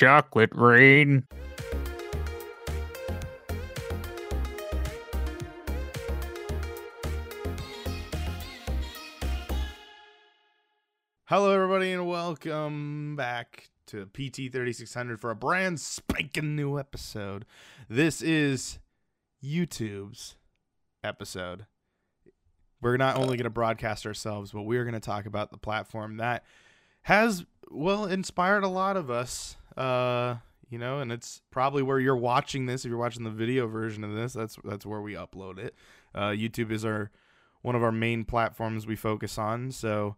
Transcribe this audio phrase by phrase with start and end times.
[0.00, 1.26] chocolate rain.
[11.26, 17.44] Hello, everybody, and welcome back to PT 3600 for a brand spanking new episode.
[17.90, 18.78] This is
[19.44, 20.36] YouTube's
[21.04, 21.66] episode.
[22.80, 26.16] We're not only going to broadcast ourselves, but we're going to talk about the platform
[26.16, 26.42] that
[27.02, 29.58] has, well, inspired a lot of us.
[29.80, 30.36] Uh,
[30.68, 32.84] you know, and it's probably where you're watching this.
[32.84, 35.74] If you're watching the video version of this, that's that's where we upload it.
[36.14, 37.10] Uh, YouTube is our
[37.62, 39.70] one of our main platforms we focus on.
[39.72, 40.16] So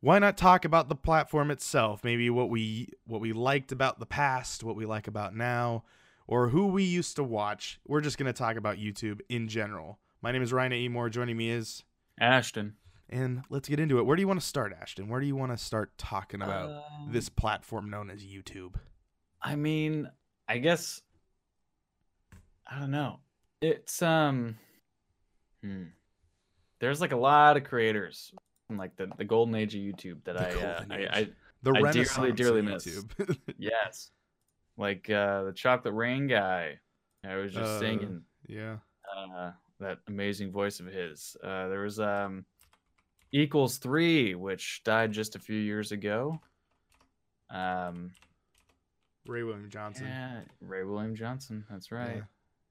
[0.00, 4.06] why not talk about the platform itself maybe what we what we liked about the
[4.06, 5.84] past what we like about now
[6.26, 10.00] or who we used to watch we're just going to talk about youtube in general
[10.20, 11.84] my name is ryan moore joining me is
[12.20, 12.74] Ashton.
[13.08, 15.36] And let's get into it where do you want to start ashton where do you
[15.36, 18.74] want to start talking about Um, this platform known as youtube
[19.44, 20.08] I mean,
[20.48, 21.02] I guess
[22.66, 23.18] I don't know.
[23.60, 24.56] It's um
[25.62, 25.84] hmm.
[26.80, 28.32] There's like a lot of creators
[28.68, 31.18] from like the, the golden age of YouTube that I, uh, I.
[31.20, 31.28] I
[31.62, 32.86] the I dearly, dearly miss.
[32.86, 34.10] youtube yes.
[34.76, 36.78] Like uh the chocolate rain guy.
[37.24, 38.76] I was just Uh, singing yeah
[39.16, 41.36] uh that amazing voice of his.
[41.42, 42.44] Uh there was um
[43.32, 46.40] equals 3 which died just a few years ago.
[47.50, 48.12] Um
[49.26, 51.64] ray william johnson Yeah, Ray William Johnson.
[51.70, 52.16] That's right.
[52.16, 52.22] Yeah.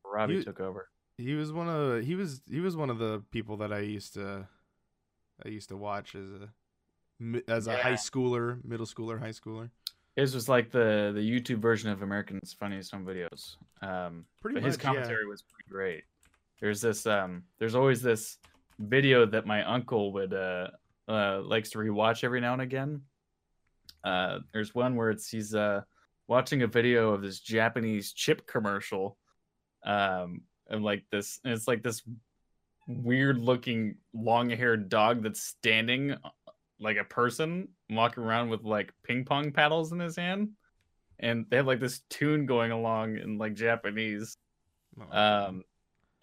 [0.05, 0.89] Robbie You- took over.
[1.17, 4.13] he was one of he was he was one of the people that I used
[4.15, 4.47] to
[5.45, 6.49] I used to watch as a
[7.47, 9.69] as a high schooler, middle schooler, high schooler.
[10.15, 13.55] His was like the the YouTube version of American's Funniest Home Videos.
[13.81, 16.03] Um, Pretty but much, his commentary was pretty great.
[16.59, 18.37] There's this um, there's always this
[18.79, 20.67] video that my uncle would uh,
[21.07, 23.01] uh likes to rewatch every now and again.
[24.03, 25.81] Uh, there's one where it's he's uh
[26.27, 29.17] watching a video of this Japanese chip commercial,
[29.85, 32.01] um, and like this, and it's like this
[32.87, 36.29] weird looking long haired dog that's standing uh,
[36.79, 40.49] like a person walking around with like ping pong paddles in his hand
[41.19, 44.37] and they have like this tune going along in like japanese
[44.99, 45.63] Oh, um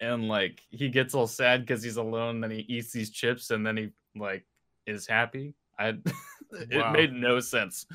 [0.01, 3.65] and like he gets all sad because he's alone then he eats these chips and
[3.65, 4.45] then he like
[4.87, 5.89] is happy i
[6.51, 6.91] it Wow.
[6.93, 7.85] made no sense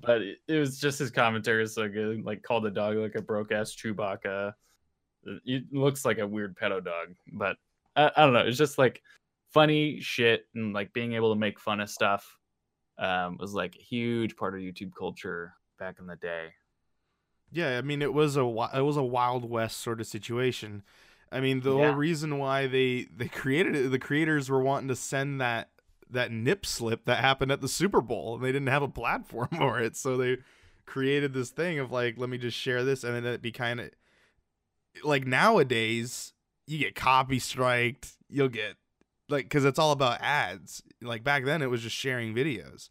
[0.00, 3.14] but it, it was just his commentary is so good like called the dog like
[3.16, 4.52] a broke ass chewbacca
[5.44, 7.56] it looks like a weird pedo dog but
[7.96, 9.02] I, I don't know it's just like
[9.52, 12.38] funny shit and like being able to make fun of stuff
[12.98, 16.48] um was like a huge part of youtube culture back in the day
[17.50, 18.40] yeah, I mean it was a
[18.74, 20.82] it was a wild west sort of situation.
[21.30, 21.86] I mean the Yeah.
[21.86, 25.70] whole reason why they they created it, the creators were wanting to send that
[26.10, 29.48] that nip slip that happened at the Super Bowl, and they didn't have a platform
[29.58, 30.38] for it, so they
[30.86, 33.78] created this thing of like, let me just share this, and then it be kind
[33.80, 33.90] of
[35.04, 36.32] like nowadays
[36.66, 38.76] you get copy striked, you'll get
[39.28, 40.82] like because it's all about ads.
[41.02, 42.88] Like back then, it was just sharing videos.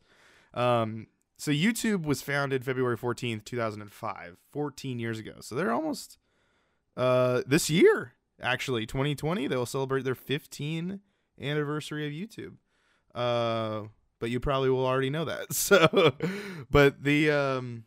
[0.54, 5.34] Um, so YouTube was founded February 14th, 2005, 14 years ago.
[5.42, 6.18] So they're almost
[6.96, 11.00] uh this year, actually, 2020, they'll celebrate their 15
[11.42, 12.56] anniversary of YouTube.
[13.16, 13.88] Uh
[14.20, 15.48] but you probably will already know that.
[15.54, 16.14] So
[16.72, 17.84] but the um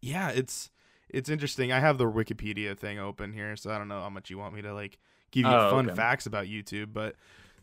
[0.00, 0.70] yeah, it's
[1.08, 1.72] it's interesting.
[1.72, 4.54] I have the Wikipedia thing open here, so I don't know how much you want
[4.54, 4.98] me to like
[5.30, 5.96] give you Oh, fun okay.
[5.96, 7.14] facts about YouTube, but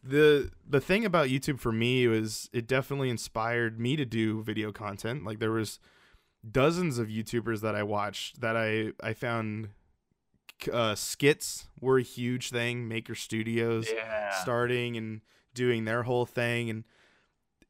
[0.03, 4.71] the the thing about YouTube for me was it definitely inspired me to do video
[4.71, 5.23] content.
[5.23, 5.79] Like there was
[6.49, 9.69] dozens of YouTubers that I watched that I I found
[10.71, 12.87] uh, skits were a huge thing.
[12.87, 15.21] Maker Studios yeah starting and
[15.53, 16.83] doing their whole thing and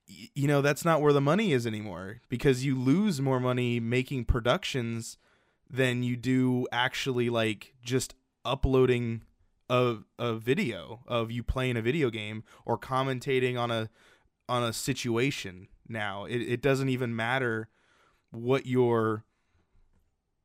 [0.07, 3.79] y- you know that's not where the money is anymore because you lose more money
[3.79, 5.17] making productions
[5.69, 9.23] than you do actually like just uploading
[9.69, 13.89] a a video of you playing a video game or commentating on a
[14.47, 17.67] on a situation now it, it doesn't even matter
[18.31, 19.23] what your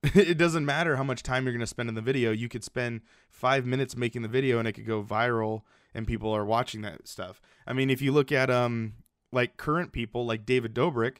[0.14, 2.30] it doesn't matter how much time you're going to spend in the video.
[2.30, 3.00] You could spend
[3.30, 5.62] five minutes making the video and it could go viral
[5.94, 7.40] and people are watching that stuff.
[7.66, 8.94] I mean if you look at um
[9.32, 11.16] like current people like david dobrik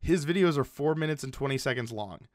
[0.00, 2.28] his videos are four minutes and 20 seconds long.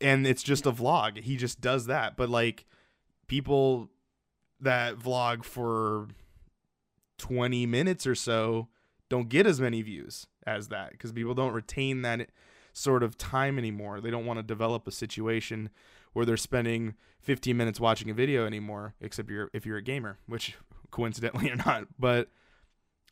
[0.00, 1.22] And it's just a vlog.
[1.22, 2.16] He just does that.
[2.16, 2.64] But like
[3.26, 3.90] people
[4.60, 6.08] that vlog for
[7.18, 8.68] 20 minutes or so
[9.08, 12.30] don't get as many views as that because people don't retain that
[12.76, 14.00] sort of time anymore.
[14.00, 15.70] They don't want to develop a situation
[16.12, 20.18] where they're spending 15 minutes watching a video anymore, except you're if you're a gamer,
[20.26, 20.56] which
[20.90, 21.84] coincidentally or not.
[21.98, 22.28] But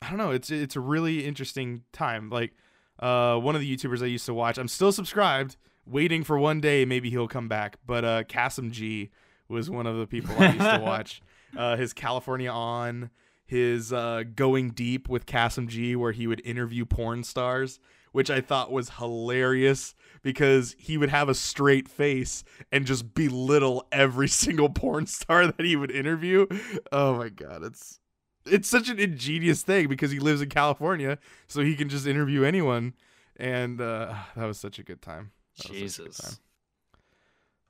[0.02, 0.30] I don't know.
[0.30, 2.28] It's it's a really interesting time.
[2.28, 2.52] Like
[3.00, 5.56] uh, one of the YouTubers I used to watch, I'm still subscribed,
[5.86, 7.78] waiting for one day maybe he'll come back.
[7.86, 9.10] But uh, Kassem G
[9.48, 11.22] was one of the people I used to watch.
[11.56, 13.10] Uh, his California on,
[13.46, 17.80] his uh, going deep with Kassem G, where he would interview porn stars,
[18.14, 23.88] which I thought was hilarious because he would have a straight face and just belittle
[23.90, 26.46] every single porn star that he would interview.
[26.92, 27.98] Oh my god, it's
[28.46, 31.18] it's such an ingenious thing because he lives in California,
[31.48, 32.94] so he can just interview anyone.
[33.36, 35.32] And uh, that was such a good time.
[35.56, 36.38] That a good Jesus.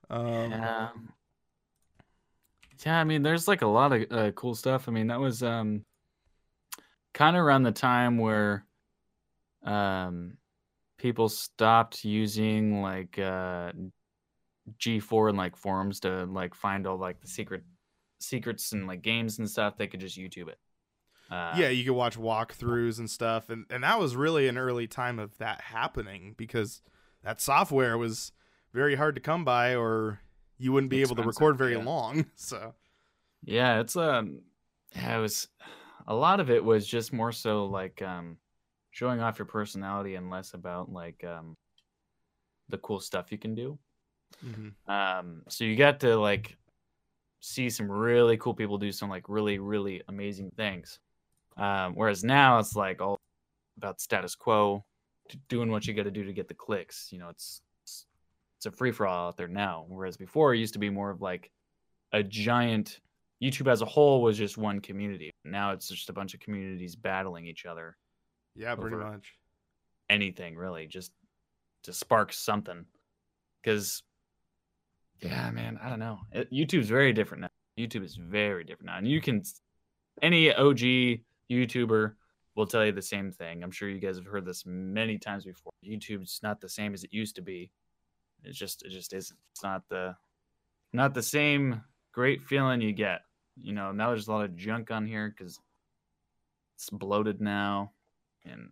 [0.09, 0.19] time.
[0.19, 0.89] Um, yeah.
[2.85, 4.87] Yeah, I mean, there's like a lot of uh, cool stuff.
[4.87, 5.85] I mean, that was um,
[7.15, 8.63] kind of around the time where
[9.65, 10.37] um,
[10.97, 13.71] people stopped using like uh,
[14.79, 17.63] G4 and like forums to like find all like the secret
[18.19, 19.77] secrets and like games and stuff.
[19.77, 20.59] They could just YouTube it.
[21.29, 24.87] Uh, yeah, you could watch walkthroughs and stuff, and and that was really an early
[24.87, 26.81] time of that happening because
[27.23, 28.31] that software was
[28.73, 30.19] very hard to come by, or
[30.59, 31.83] you wouldn't be able to record very yeah.
[31.83, 32.25] long.
[32.35, 32.75] So
[33.43, 34.41] Yeah, it's um
[34.95, 35.47] yeah, it was
[36.07, 38.37] a lot of it was just more so like um
[38.95, 41.53] showing off your personality and less about like um
[42.69, 43.77] the cool stuff you can do.
[44.87, 46.57] Um so you got to like
[47.41, 50.99] see some really cool people do some like really really amazing things.
[51.57, 53.19] Um whereas now it's like all
[53.77, 54.85] about status quo,
[55.49, 58.05] doing what you got to do to get the clicks, you know, it's it's,
[58.57, 61.09] it's a free for all out there now whereas before it used to be more
[61.09, 61.51] of like
[62.13, 63.01] a giant
[63.43, 65.31] YouTube as a whole was just one community.
[65.43, 67.97] Now it's just a bunch of communities battling each other.
[68.55, 69.33] Yeah, pretty much.
[70.09, 71.11] Anything really, just
[71.83, 72.85] to spark something.
[73.61, 74.03] Because,
[75.21, 76.19] yeah, man, I don't know.
[76.31, 77.49] It, YouTube's very different now.
[77.77, 79.43] YouTube is very different now, and you can
[80.21, 80.79] any OG
[81.51, 82.13] YouTuber
[82.55, 83.63] will tell you the same thing.
[83.63, 85.73] I'm sure you guys have heard this many times before.
[85.85, 87.69] YouTube's not the same as it used to be.
[88.43, 89.39] It's just it just isn't.
[89.51, 90.15] It's not the
[90.93, 91.81] not the same
[92.13, 93.21] great feeling you get.
[93.57, 95.59] You know, now there's a lot of junk on here because
[96.75, 97.91] it's bloated now,
[98.45, 98.69] and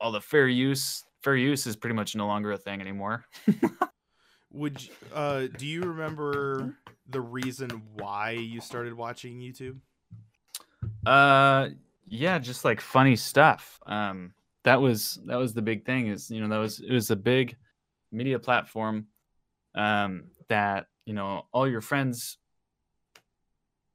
[0.00, 3.24] all the fair use fair use is pretty much no longer a thing anymore.
[4.52, 6.76] Would you, uh do you remember
[7.08, 9.78] the reason why you started watching YouTube?
[11.06, 11.68] Uh,
[12.06, 13.80] yeah, just like funny stuff.
[13.86, 14.32] Um,
[14.64, 16.08] that was that was the big thing.
[16.08, 17.56] Is you know that was it was a big
[18.12, 19.06] media platform.
[19.74, 22.38] Um, that you know all your friends,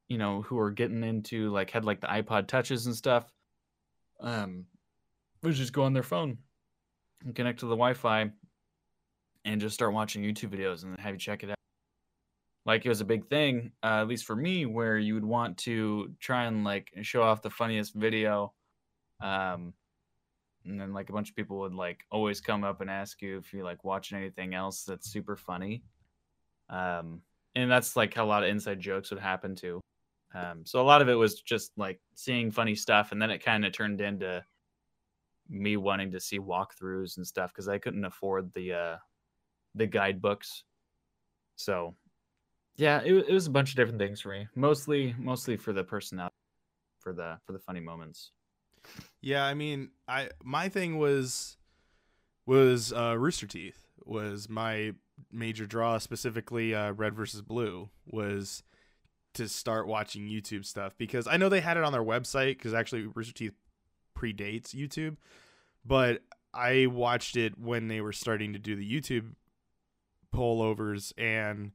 [0.08, 3.30] you know, who were getting into like had like the iPod touches and stuff.
[4.20, 4.66] Um,
[5.44, 6.38] would just go on their phone
[7.24, 8.30] and connect to the Wi-Fi,
[9.44, 11.56] and just start watching YouTube videos and then have you check it out.
[12.66, 15.58] Like it was a big thing uh, at least for me where you would want
[15.58, 18.54] to try and like show off the funniest video
[19.20, 19.74] um
[20.64, 23.36] and then like a bunch of people would like always come up and ask you
[23.36, 25.82] if you're like watching anything else that's super funny.
[26.70, 27.20] Um
[27.54, 29.80] and that's like how a lot of inside jokes would happen too.
[30.34, 33.44] Um so a lot of it was just like seeing funny stuff and then it
[33.44, 34.42] kind of turned into
[35.48, 38.96] me wanting to see walkthroughs and stuff because i couldn't afford the uh
[39.74, 40.64] the guidebooks
[41.56, 41.94] so
[42.76, 45.84] yeah it, it was a bunch of different things for me mostly mostly for the
[45.84, 46.34] personality
[46.98, 48.32] for the for the funny moments
[49.20, 51.56] Yeah, I mean, I my thing was
[52.46, 54.92] was uh, Rooster Teeth was my
[55.32, 55.98] major draw.
[55.98, 58.62] Specifically, uh, Red versus Blue was
[59.34, 62.74] to start watching YouTube stuff because I know they had it on their website because
[62.74, 63.54] actually Rooster Teeth
[64.16, 65.16] predates YouTube,
[65.84, 66.22] but
[66.52, 69.34] I watched it when they were starting to do the YouTube
[70.32, 71.72] pullovers and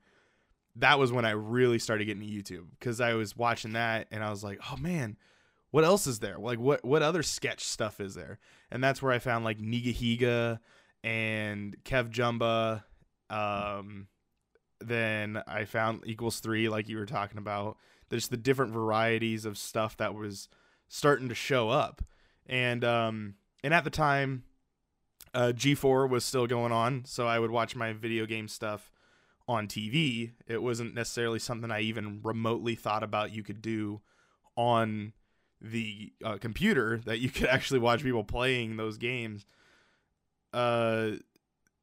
[0.75, 4.23] that was when I really started getting to YouTube because I was watching that and
[4.23, 5.17] I was like, oh man,
[5.71, 6.37] what else is there?
[6.37, 8.39] Like what what other sketch stuff is there?
[8.71, 10.59] And that's where I found like Nigahiga
[11.03, 12.83] and Kev Jumba.
[13.29, 14.07] Um,
[14.79, 17.77] then I found equals three, like you were talking about.
[18.09, 20.47] There's the different varieties of stuff that was
[20.87, 22.01] starting to show up,
[22.47, 24.43] and um, and at the time,
[25.33, 28.91] uh, G4 was still going on, so I would watch my video game stuff
[29.47, 30.31] on TV.
[30.47, 34.01] It wasn't necessarily something I even remotely thought about you could do
[34.55, 35.13] on
[35.61, 39.45] the uh, computer that you could actually watch people playing those games.
[40.53, 41.11] Uh,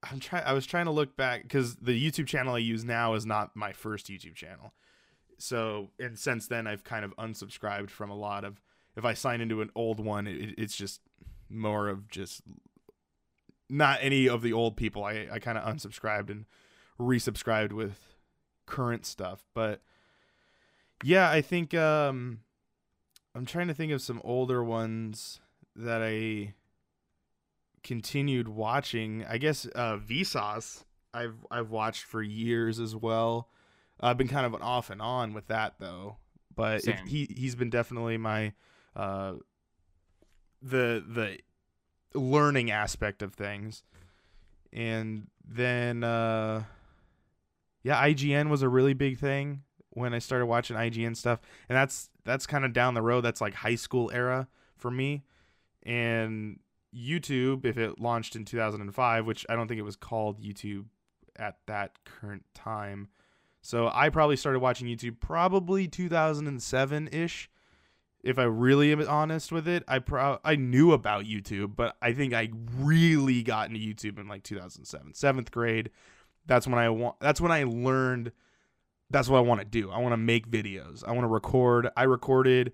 [0.03, 0.45] I'm trying.
[0.45, 3.57] I was trying to look back because the YouTube channel I use now is not
[3.57, 4.73] my first YouTube channel.
[5.39, 8.61] So, and since then, I've kind of unsubscribed from a lot of.
[8.97, 11.01] If I sign into an old one, it, it's just
[11.49, 12.43] more of just
[13.69, 15.05] not any of the old people.
[15.05, 16.47] I I kind of unsubscribed and
[16.99, 18.17] resubscribed with
[18.67, 19.81] current stuff, but
[21.05, 22.41] yeah, I think um
[23.35, 25.41] I'm trying to think of some older ones
[25.75, 26.55] that I
[27.83, 29.25] continued watching.
[29.29, 30.85] I guess uh Vsauce.
[31.13, 33.49] I've I've watched for years as well.
[34.01, 36.19] I've been kind of an off and on with that though,
[36.55, 38.53] but it, he he's been definitely my
[38.95, 39.35] uh
[40.63, 41.39] the the
[42.19, 43.83] learning aspect of things.
[44.73, 46.65] And then uh
[47.83, 51.41] yeah, IGN was a really big thing when I started watching IGN stuff.
[51.69, 53.23] And that's that's kind of down the road.
[53.23, 55.25] That's like high school era for me.
[55.85, 56.59] And
[56.95, 60.87] YouTube, if it launched in 2005, which I don't think it was called YouTube
[61.37, 63.09] at that current time.
[63.63, 67.51] So I probably started watching YouTube probably 2007 ish.
[68.27, 72.13] If I really am honest with it, I pro- I knew about YouTube, but I
[72.13, 75.91] think I really got into YouTube in like 2007, seventh grade.
[76.47, 77.21] That's when I want.
[77.21, 78.33] That's when I learned.
[79.11, 79.91] That's what I want to do.
[79.91, 81.05] I want to make videos.
[81.07, 81.89] I want to record.
[81.97, 82.73] I recorded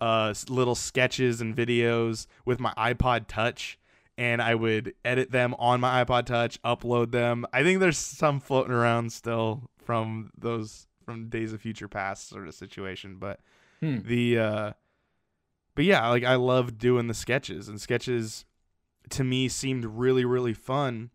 [0.00, 3.78] uh, little sketches and videos with my iPod Touch,
[4.16, 7.44] and I would edit them on my iPod Touch, upload them.
[7.52, 12.46] I think there's some floating around still from those from Days of Future Past sort
[12.46, 13.40] of situation, but
[13.80, 13.98] Hmm.
[14.04, 14.72] the uh
[15.74, 18.44] but yeah, like I love doing the sketches and sketches
[19.10, 21.10] to me seemed really really fun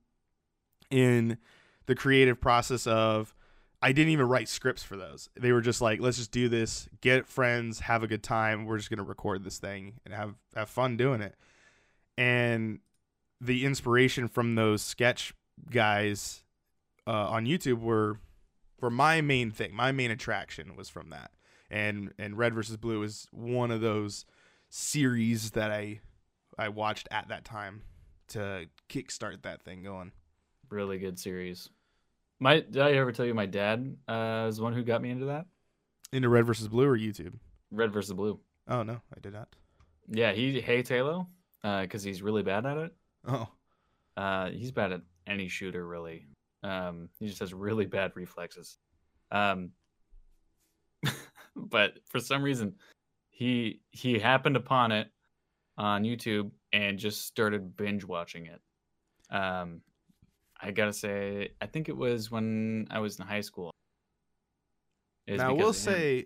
[0.89, 1.37] in
[1.85, 3.33] the creative process of
[3.81, 5.29] I didn't even write scripts for those.
[5.39, 8.65] They were just like, let's just do this, get friends, have a good time.
[8.65, 11.35] We're just gonna record this thing and have have fun doing it.
[12.17, 12.79] And
[13.39, 15.33] the inspiration from those sketch
[15.69, 16.43] guys
[17.05, 18.19] uh, on YouTube were
[18.79, 19.75] for my main thing.
[19.75, 21.31] My main attraction was from that.
[21.69, 24.25] And and Red versus Blue is one of those
[24.69, 26.00] series that I
[26.57, 27.83] I watched at that time
[28.29, 30.12] to kickstart that thing going.
[30.69, 31.69] Really good series.
[32.39, 35.09] My did I ever tell you my dad uh, is the one who got me
[35.09, 35.45] into that?
[36.12, 37.33] Into Red versus Blue or YouTube?
[37.71, 38.39] Red versus Blue.
[38.67, 39.50] Oh no, I did not.
[40.09, 41.27] Yeah, he hates Halo
[41.63, 42.93] because he's really bad at it.
[43.27, 43.47] Oh,
[44.15, 46.27] Uh, he's bad at any shooter, really.
[46.63, 48.77] Um, he just has really bad reflexes.
[49.31, 49.71] Um,
[51.55, 52.75] but for some reason,
[53.38, 55.12] he he happened upon it
[55.77, 58.60] on YouTube and just started binge watching it.
[59.29, 59.82] Um,
[60.60, 63.70] I gotta say, I think it was when I was in high school.
[65.27, 66.25] Now because we'll say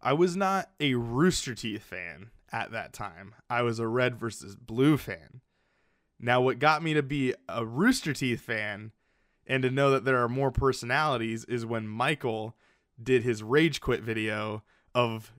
[0.00, 3.36] I was not a Rooster Teeth fan at that time.
[3.48, 5.42] I was a Red versus Blue fan.
[6.18, 8.90] Now, what got me to be a Rooster Teeth fan
[9.46, 12.56] and to know that there are more personalities is when Michael
[13.00, 15.32] did his Rage Quit video of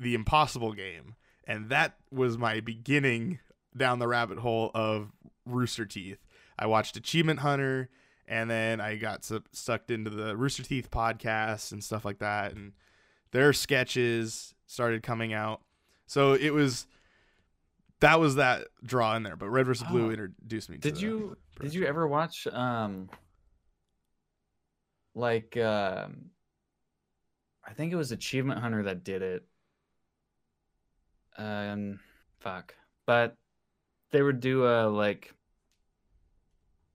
[0.00, 1.14] the Impossible game.
[1.46, 3.38] And that was my beginning
[3.76, 5.12] down the rabbit hole of
[5.46, 6.18] Rooster Teeth.
[6.58, 7.88] I watched Achievement Hunter
[8.26, 12.54] and then I got su- sucked into the Rooster Teeth podcast and stuff like that.
[12.54, 12.72] And
[13.32, 15.60] their sketches started coming out.
[16.06, 16.86] So it was
[18.00, 19.36] that was that draw in there.
[19.36, 20.10] But Red versus Blue Oh.
[20.10, 23.10] introduced me to Did you did you ever watch um
[25.14, 26.30] like um
[27.66, 29.44] I think it was Achievement Hunter that did it.
[31.40, 32.00] Um
[32.40, 32.74] fuck.
[33.06, 33.36] But
[34.10, 35.32] they would do uh like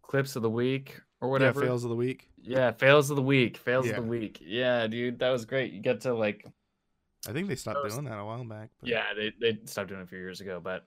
[0.02, 1.62] clips of the week or whatever.
[1.62, 2.30] Yeah, fails of the week.
[2.42, 3.58] Yeah, fails of the week.
[3.58, 3.94] Fails Yeah.
[3.98, 4.40] of the week.
[4.42, 5.74] Yeah, dude, that was great.
[5.74, 6.46] You get to like
[7.28, 8.70] I think they stopped was- doing that a while back.
[8.80, 10.86] But yeah, they they stopped doing it a few years ago, but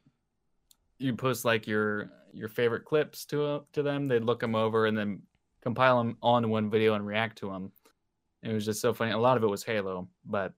[0.99, 4.07] you post like your your favorite clips to uh, to them.
[4.09, 5.23] They'd look them over and then
[5.63, 7.73] compile them all into one video and react to them.
[8.43, 9.11] It was just so funny.
[9.11, 10.53] A lot of it was Halo, but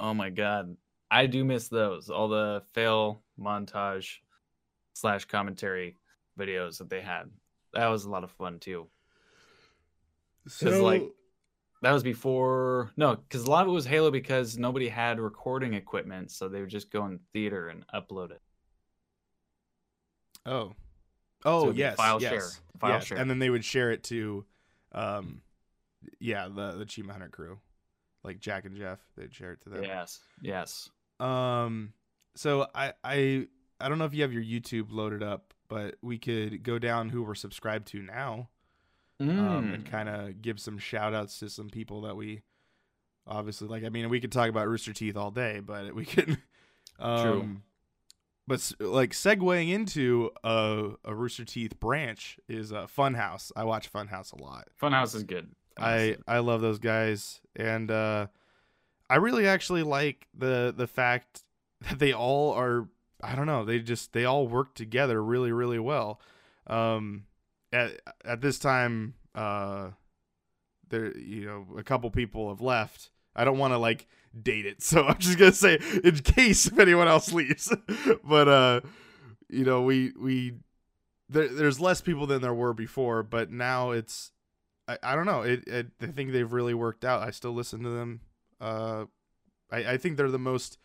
[0.00, 0.76] oh my god,
[1.10, 2.10] I do miss those.
[2.10, 4.18] All the fail montage
[4.94, 5.96] slash commentary
[6.38, 7.30] videos that they had.
[7.72, 8.88] That was a lot of fun too.
[10.46, 11.04] so like,
[11.82, 15.74] That was before no, because a lot of it was Halo because nobody had recording
[15.74, 18.40] equipment, so they would just go in theater and upload it.
[20.46, 20.72] oh,
[21.44, 23.04] oh it'd yes, file yes, share, file yes.
[23.06, 23.18] share.
[23.18, 24.44] and then they would share it to,
[24.92, 25.42] um,
[26.20, 27.58] yeah, the the Achievement Hunter crew,
[28.24, 28.98] like Jack and Jeff.
[29.16, 29.84] They'd share it to them.
[29.84, 30.88] Yes, yes.
[31.20, 31.92] Um,
[32.34, 33.46] so I I
[33.80, 37.10] I don't know if you have your YouTube loaded up, but we could go down
[37.10, 38.48] who we're subscribed to now,
[39.20, 39.74] um, Mm.
[39.74, 42.42] and kind of give some shout outs to some people that we
[43.26, 43.84] obviously like.
[43.84, 46.38] I mean, we could talk about Rooster Teeth all day, but we could.
[46.96, 47.56] Um, True.
[48.46, 53.50] But like segueing into a, a Rooster Teeth branch is uh, Funhaus.
[53.56, 54.68] I watch Funhaus a lot.
[54.80, 55.50] Funhaus is good.
[55.76, 58.26] I I love those guys, and uh,
[59.08, 61.42] I really actually like the the fact
[61.88, 62.88] that they all are.
[63.22, 63.64] I don't know.
[63.64, 66.20] They just they all work together really really well.
[66.66, 67.24] Um,
[67.72, 69.90] at at this time, uh,
[70.88, 73.10] there you know a couple people have left.
[73.34, 74.06] I don't want to like
[74.40, 77.74] date it, so I'm just gonna say in case if anyone else leaves.
[78.24, 78.80] but uh,
[79.48, 80.54] you know we we
[81.28, 84.32] there, there's less people than there were before, but now it's
[84.86, 85.42] I, I don't know.
[85.42, 87.22] It, it I think they've really worked out.
[87.22, 88.20] I still listen to them.
[88.60, 89.06] Uh,
[89.70, 90.78] I I think they're the most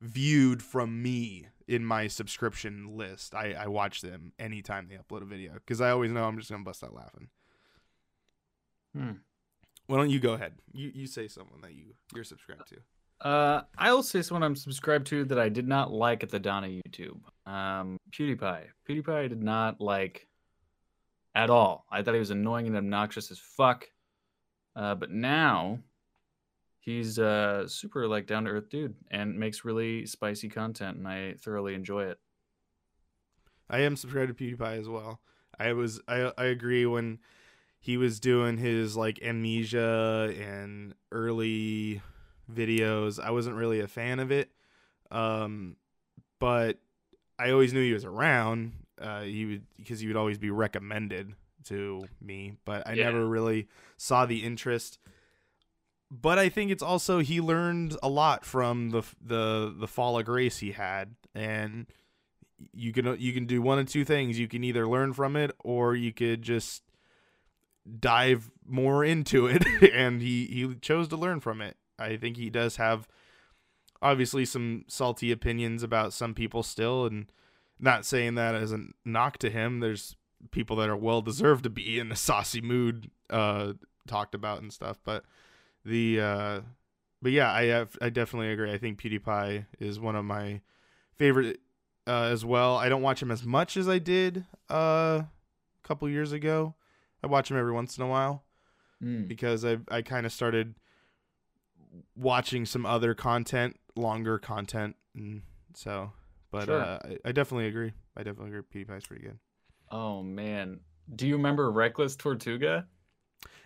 [0.00, 3.34] viewed from me in my subscription list.
[3.34, 6.50] I I watch them anytime they upload a video because I always know I'm just
[6.50, 7.28] gonna bust out laughing.
[8.94, 9.12] Hmm.
[9.86, 10.54] Why don't you go ahead?
[10.72, 12.76] You you say someone that you you're subscribed to.
[13.26, 16.40] Uh, I will say someone I'm subscribed to that I did not like at the
[16.40, 17.20] dawn of YouTube.
[17.46, 18.64] Um, PewDiePie.
[18.88, 20.26] PewDiePie did not like
[21.34, 21.86] at all.
[21.90, 23.86] I thought he was annoying and obnoxious as fuck.
[24.74, 25.80] Uh, but now
[26.78, 31.34] he's a super like down to earth dude and makes really spicy content, and I
[31.34, 32.18] thoroughly enjoy it.
[33.70, 35.20] I am subscribed to PewDiePie as well.
[35.58, 37.18] I was I I agree when
[37.78, 42.02] he was doing his like amnesia and early
[42.52, 43.18] videos.
[43.18, 44.50] I wasn't really a fan of it.
[45.10, 45.76] Um
[46.38, 46.78] but
[47.38, 48.72] I always knew he was around.
[49.00, 51.34] Uh he would because he would always be recommended
[51.64, 53.04] to me, but I Yeah.
[53.04, 54.98] never really saw the interest.
[56.10, 60.26] But I think it's also he learned a lot from the the the fall of
[60.26, 61.86] grace he had and
[62.72, 64.38] you can you can do one of two things.
[64.38, 66.82] You can either learn from it or you could just
[67.98, 71.76] dive more into it and he he chose to learn from it.
[71.98, 73.08] I think he does have
[74.00, 77.30] obviously some salty opinions about some people still and
[77.82, 79.80] not saying that as a knock to him.
[79.80, 80.16] There's
[80.50, 83.74] people that are well deserved to be in a saucy mood uh
[84.06, 85.24] talked about and stuff, but
[85.84, 86.60] the uh
[87.20, 88.72] but yeah, I have I definitely agree.
[88.72, 90.60] I think PewDiePie is one of my
[91.14, 91.60] favorite
[92.06, 92.76] uh, as well.
[92.76, 95.28] I don't watch him as much as I did uh, a
[95.84, 96.74] couple years ago.
[97.22, 98.42] I watch him every once in a while
[99.02, 99.26] Mm.
[99.26, 100.74] because I I kind of started
[102.16, 105.42] watching some other content, longer content, and
[105.74, 106.12] so.
[106.52, 106.80] But Sure.
[106.80, 107.92] uh, I, I definitely agree.
[108.16, 108.84] I definitely agree.
[108.84, 109.38] PewDiePie's pretty good.
[109.90, 110.78] Oh man,
[111.16, 112.86] do you remember Reckless Tortuga?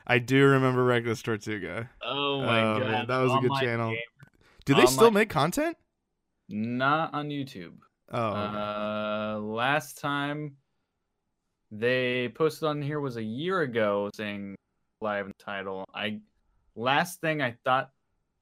[0.07, 1.91] I do remember Reckless Tortuga.
[2.03, 3.91] Oh my Oh, god, that was a good channel.
[3.91, 3.99] Game-
[4.65, 5.77] Do they still my- make content?
[6.49, 7.75] Not on YouTube.
[8.13, 8.57] Oh, okay.
[8.57, 10.57] Uh, last time
[11.73, 14.55] they posted on here was a year ago saying
[15.01, 15.85] live title.
[15.93, 16.21] I
[16.77, 17.91] last thing I thought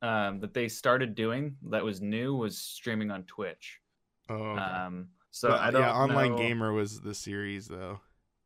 [0.03, 3.81] um, that they started doing that was new was streaming on Twitch.
[4.29, 4.61] Oh okay.
[4.63, 8.01] Um, so But, I don't yeah, Online know- Gamer was the series though.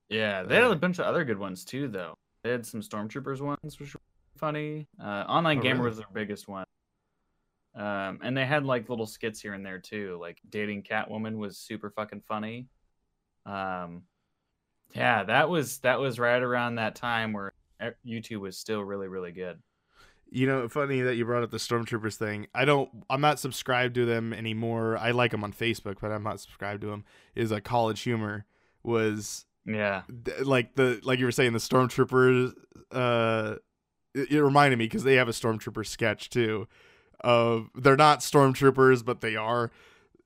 [0.09, 2.15] Yeah, they had a bunch of other good ones too, though.
[2.43, 4.01] They had some Stormtroopers ones, which were
[4.39, 4.89] funny.
[4.99, 5.89] Uh, Online Oh, Gamer really?
[5.91, 6.65] was their biggest one.
[7.75, 10.17] Um, and they had like little skits here and there too.
[10.21, 12.69] Like dating Catwoman was super fucking funny.
[13.45, 14.05] Um,
[14.95, 19.09] yeah, that was that was right around that time where e- YouTube was still really
[19.09, 19.61] really good.
[20.31, 22.49] You know, funny that you brought up the Stormtroopers thing.
[22.55, 22.91] I don't.
[23.09, 24.97] I'm not subscribed to them anymore.
[24.99, 27.05] I like them on Facebook, but I'm not subscribed to them.
[27.35, 28.45] Is a College Humor
[28.83, 32.53] was Yeah, th- like the like you were saying the Stormtroopers.
[32.93, 33.57] Uh,
[34.15, 36.69] it, it reminded me because they have a Stormtrooper sketch too.
[37.23, 39.71] Uh, they're not Stormtroopers, but they are.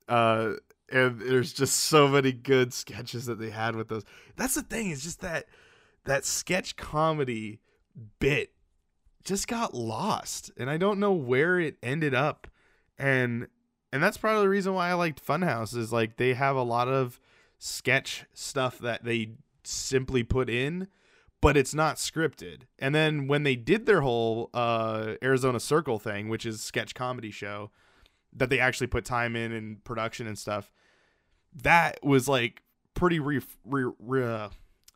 [0.07, 0.53] Uh,
[0.91, 4.03] and there's just so many good sketches that they had with those.
[4.35, 4.91] That's the thing.
[4.91, 5.45] It's just that
[6.05, 7.59] that sketch comedy
[8.19, 8.52] bit
[9.23, 12.47] just got lost and i don't know where it ended up.
[12.97, 13.47] And
[13.91, 16.63] and that's part of the reason why i liked funhaus is like they have a
[16.63, 17.19] lot of
[17.57, 19.31] sketch stuff that they
[19.63, 20.87] simply put in
[21.41, 22.61] but it's not scripted.
[22.79, 27.31] And then when they did their whole uh arizona circle thing which is sketch comedy
[27.31, 27.71] show
[28.31, 30.71] that they actually put time in and production and stuff
[31.61, 32.61] that was like
[32.93, 34.49] pretty re, re, re uh,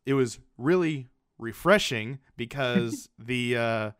[0.05, 3.91] it was really refreshing because the uh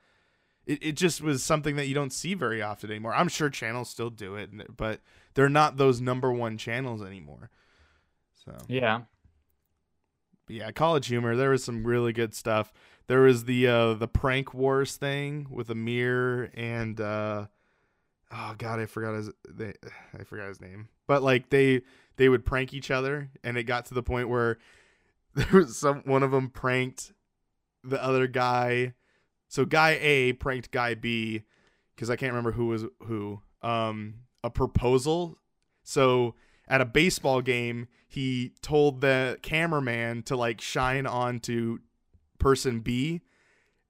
[0.68, 3.16] it, it just was something that you don't see very often anymore.
[3.16, 5.00] I'm sure channels still do it, but
[5.34, 7.50] they're not those number one channels anymore.
[8.46, 9.02] So yeah.
[10.46, 11.36] but yeah, College Humor.
[11.36, 12.74] There was some really good stuff.
[13.08, 17.46] There was the uh, the prank wars thing with Amir and uh,
[18.32, 19.74] oh god, I forgot his they,
[20.20, 20.90] I forgot his name.
[21.08, 21.82] But like they
[22.18, 24.58] they would prank each other, and it got to the point where
[25.34, 27.14] there was some one of them pranked
[27.84, 28.94] the other guy.
[29.48, 31.44] So guy A pranked guy B
[31.96, 33.42] because I can't remember who was who.
[33.62, 35.38] Um, a proposal.
[35.84, 36.36] So
[36.68, 41.80] at a baseball game, he told the cameraman to like shine onto
[42.40, 43.22] person B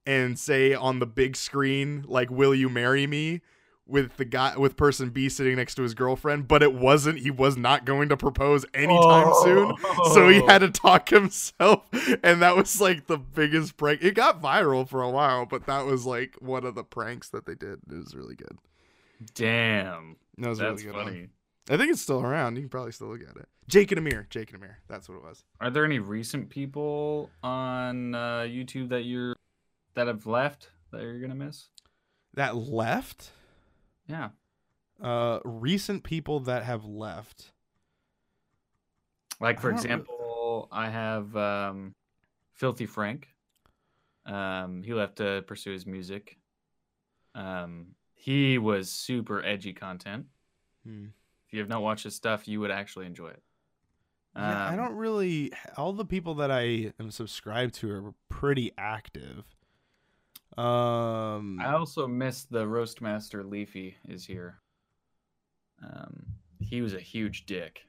[0.06, 3.42] and say on the big screen like will you marry me
[3.88, 7.32] with the guy with person B sitting next to his girlfriend, but it wasn't he
[7.32, 9.74] was not going to propose anytime soon.
[10.14, 11.84] So he had to talk himself
[12.24, 14.04] and that was like the biggest prank.
[14.04, 17.46] It got viral for a while, but that was like one of the pranks that
[17.46, 17.80] they did.
[17.90, 18.58] It was really good.
[19.34, 20.96] Damn, That was that's really good.
[20.96, 21.06] one.
[21.06, 21.28] funny.
[21.70, 22.56] I think it's still around.
[22.56, 23.48] You can probably still look at it.
[23.68, 24.28] Jake and Amir.
[24.30, 24.78] Jake and Amir.
[24.88, 25.44] That's what it was.
[25.60, 29.36] Are there any recent people on uh, YouTube that you're
[29.96, 31.66] that have left that you're gonna miss?
[32.36, 33.32] That left?
[34.08, 34.30] Yeah.
[35.02, 37.52] Uh recent people that have left.
[39.40, 41.94] Like for I example, I have um,
[42.54, 43.28] Filthy Frank.
[44.26, 46.38] Um, he left to pursue his music.
[47.36, 50.26] Um, he was super edgy content.
[50.84, 51.08] Hmm.
[51.46, 53.44] If you have not watched his stuff, you would actually enjoy it.
[54.36, 55.52] Yeah, I Um, don't really.
[55.78, 59.46] All the people that I am subscribed to are pretty active.
[60.58, 64.60] Um, I also missed the Roastmaster Leafy is here.
[65.84, 66.26] Um,
[66.60, 67.82] he was a huge dick,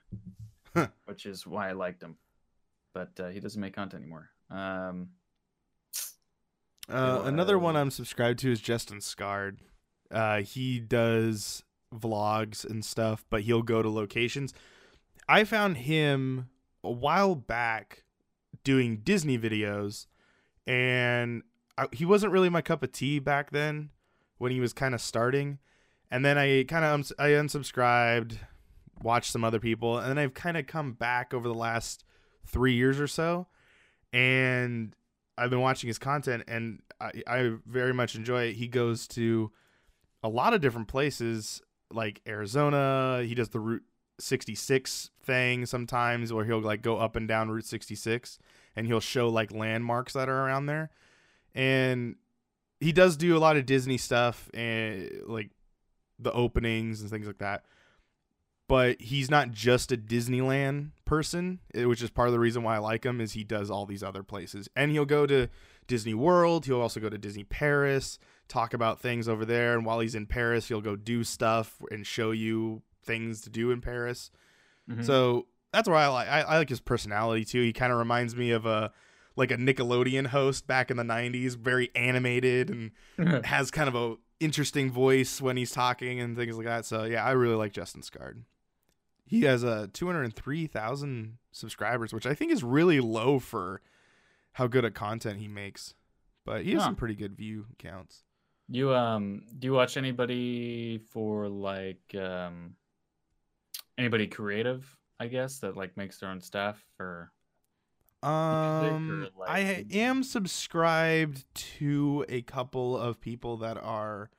[0.74, 0.88] Huh.
[1.06, 2.16] which is why I liked him.
[2.92, 4.28] But uh, he doesn't make content anymore.
[4.50, 5.08] Um,
[6.90, 9.58] uh, another one I'm subscribed to is Justin Scard.
[10.10, 11.62] Uh, he does
[11.94, 14.52] vlogs and stuff, but he'll go to locations.
[15.28, 16.48] I found him
[16.82, 18.04] a while back
[18.64, 20.06] doing Disney videos,
[20.66, 21.42] and
[21.78, 23.90] I, he wasn't really my cup of tea back then
[24.38, 25.58] when he was kind of starting.
[26.10, 28.38] And then I kind of I unsubscribed,
[29.02, 32.04] watched some other people, and then I've kind of come back over the last
[32.46, 33.46] three years or so,
[34.12, 34.94] and
[35.36, 38.54] I've been watching his content, and I, I very much enjoy it.
[38.54, 39.52] He goes to
[40.22, 41.62] a lot of different places,
[41.92, 43.22] like Arizona.
[43.24, 43.84] He does the Route
[44.18, 48.38] 66 thing sometimes, where he'll like go up and down Route 66,
[48.74, 50.90] and he'll show like landmarks that are around there,
[51.54, 52.16] and
[52.80, 55.50] he does do a lot of Disney stuff and like
[56.18, 57.64] the openings and things like that.
[58.68, 62.74] But he's not just a Disneyland person, eh, which is part of the reason why
[62.76, 63.20] I like him.
[63.20, 65.48] Is he does all these other places, and he'll go to
[65.86, 66.66] Disney World.
[66.66, 69.74] He'll also go to Disney Paris, talk about things over there.
[69.74, 73.70] And while he's in Paris, he'll go do stuff and show you things to do
[73.70, 74.30] in Paris.
[74.88, 75.02] mhm.
[75.02, 76.28] So that's why I like.
[76.28, 77.62] I, I like his personality too.
[77.62, 78.92] He kind of reminds me of a
[79.38, 84.16] like a Nickelodeon host back in the '90s, very animated and has kind of a
[84.40, 86.84] interesting voice when he's talking and things like that.
[86.84, 88.42] So yeah, I really like Justin Scard.
[89.26, 93.82] He has a uh, 203,000 subscribers, which I think is really low for
[94.52, 95.94] how good a content he makes.
[96.44, 96.88] But he has Huh.
[96.88, 98.24] some pretty good view counts.
[98.70, 102.74] You um do you watch anybody for like um
[103.96, 104.86] anybody creative,
[105.20, 107.30] I guess, that like makes their own stuff or
[108.22, 111.44] Um, I am subscribed
[111.78, 114.30] to a couple of people that are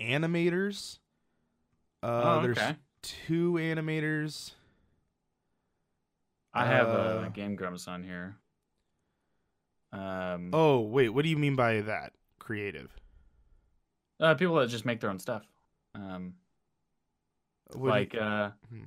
[0.00, 0.98] animators.
[2.02, 2.76] Uh, oh, there's okay.
[3.02, 4.52] two animators.
[6.52, 8.36] I have uh, uh, Game Grumps on here.
[9.92, 12.12] Um Oh wait, what do you mean by that?
[12.38, 12.90] Creative.
[14.20, 15.46] uh, people that just make their own stuff.
[15.94, 16.34] Um
[17.68, 18.84] What do you- like uh Hmm.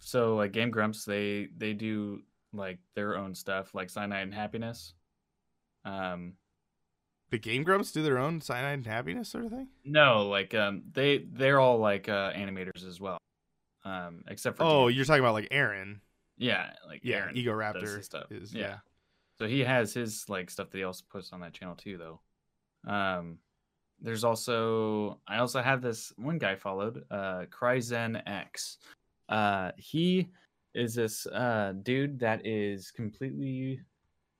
[0.00, 2.22] so like Game Grumps they they do
[2.56, 4.94] like their own stuff like Cyanide and Happiness.
[5.84, 6.34] Um
[7.30, 9.68] the Game Grumps do their own cyanide and happiness sort of thing.
[9.84, 13.18] no, like um they they're all like uh animators as well.
[13.84, 16.00] Um except for Oh, you're talking about like Arin.
[16.38, 18.30] yeah, like Yeah, Arin Egoraptor stuff.
[18.30, 18.60] is yeah.
[18.60, 18.76] yeah.
[19.38, 22.20] So he has his like stuff that he also puts on that channel too though.
[22.90, 23.38] Um
[24.00, 28.76] there's also I also have this one guy followed, uh CryZENx.
[29.28, 30.28] Uh he
[30.74, 33.80] is this uh dude that is completely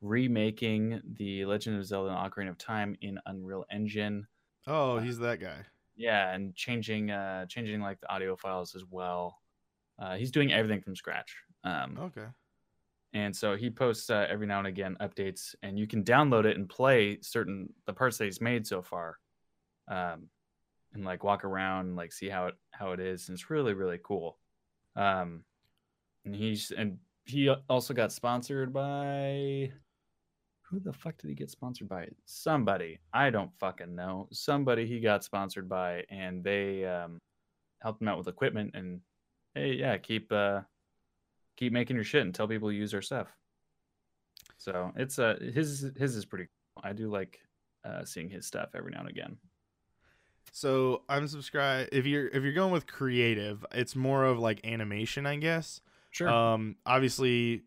[0.01, 4.27] remaking the Legend of Zelda Ocarina of Time in Unreal Engine.
[4.66, 5.66] Oh, he's that guy.
[5.97, 9.40] Yeah, and changing uh changing like the audio files as well.
[9.99, 11.37] Uh he's doing everything from scratch.
[11.64, 12.29] Um Okay.
[13.12, 16.57] and so he posts uh, every now and again updates and you can download it
[16.57, 19.18] and play certain the parts that he's made so far
[19.88, 20.29] um
[20.94, 23.75] and like walk around and like see how it how it is and it's really
[23.75, 24.38] really cool
[24.97, 25.44] um
[26.25, 29.71] and he's and he also got sponsored by
[30.63, 35.01] who the fuck did he get sponsored by somebody i don't fucking know somebody he
[35.01, 37.19] got sponsored by and they um
[37.81, 39.01] helped him out with equipment and
[39.55, 40.61] hey yeah keep uh
[41.57, 43.29] keep making your shit and tell people to use our stuff.
[44.59, 46.89] So it's uh his his is pretty cool.
[46.89, 47.41] I do like
[47.85, 49.37] uh seeing his stuff every now and again.
[50.53, 51.91] So I'm subscribed.
[51.93, 55.81] If you're if you're going with creative, it's more of like animation, I guess.
[56.14, 56.29] Sure.
[56.29, 57.62] Um, obviously,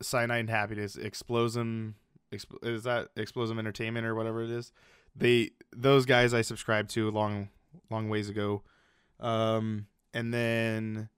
[0.00, 1.92] Cyanide and Happiness, Explosm,
[2.32, 4.72] Expl- is that Explosm Entertainment or whatever it is?
[5.14, 7.50] They those guys I subscribed to a long
[7.90, 8.62] long ways ago.
[9.20, 11.10] Um, and then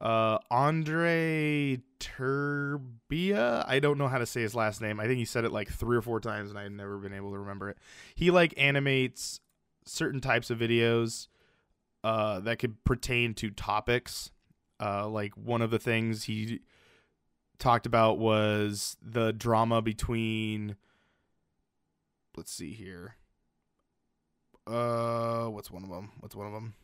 [0.00, 4.98] uh Andrei Terbea, I don't know how to say his last name.
[4.98, 7.30] I think he said it like three or four times and I've never been able
[7.30, 7.78] to remember it.
[8.14, 9.40] He like animates
[9.84, 11.28] certain types of videos
[12.02, 14.32] uh that could pertain to topics.
[14.80, 16.60] Uh like one of the things he
[17.58, 20.76] talked about was the drama between
[22.36, 23.16] let's see here.
[24.66, 26.10] Uh, what's one of them?
[26.20, 26.74] What's one of them?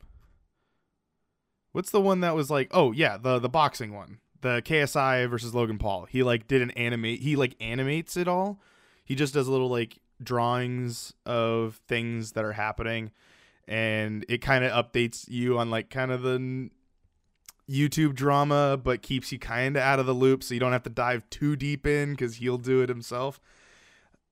[1.72, 2.68] What's the one that was like?
[2.70, 6.06] Oh yeah, the the boxing one, the KSI versus Logan Paul.
[6.06, 7.20] He like did an animate.
[7.20, 8.60] He like animates it all.
[9.04, 13.10] He just does little like drawings of things that are happening,
[13.66, 16.70] and it kind of updates you on like kind of the
[17.68, 20.82] YouTube drama, but keeps you kind of out of the loop, so you don't have
[20.82, 23.40] to dive too deep in because he'll do it himself.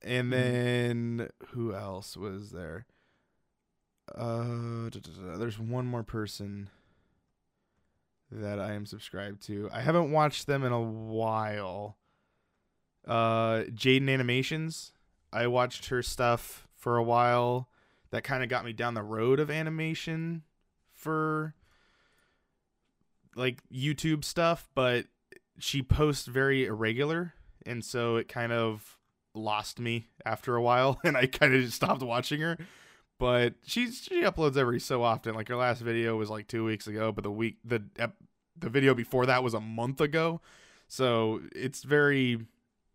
[0.01, 2.85] And then who else was there?
[4.13, 4.89] Uh,
[5.37, 6.69] there's one more person
[8.31, 9.69] that I am subscribed to.
[9.71, 11.97] I haven't watched them in a while.
[13.07, 14.93] Uh, Jaiden Animations.
[15.33, 17.69] I watched her stuff for a while.
[18.09, 20.43] That kind of got me down the road of animation
[20.93, 21.55] for
[23.35, 25.05] like YouTube stuff, but
[25.59, 27.33] she posts very irregular,
[27.65, 28.97] and so it kind of
[29.33, 32.57] lost me after a while, and I kind of just stopped watching her.
[33.19, 35.35] But she she uploads every so often.
[35.35, 37.83] Like her last video was like two weeks ago, but the week the
[38.57, 40.41] the video before that was a month ago.
[40.87, 42.47] So it's very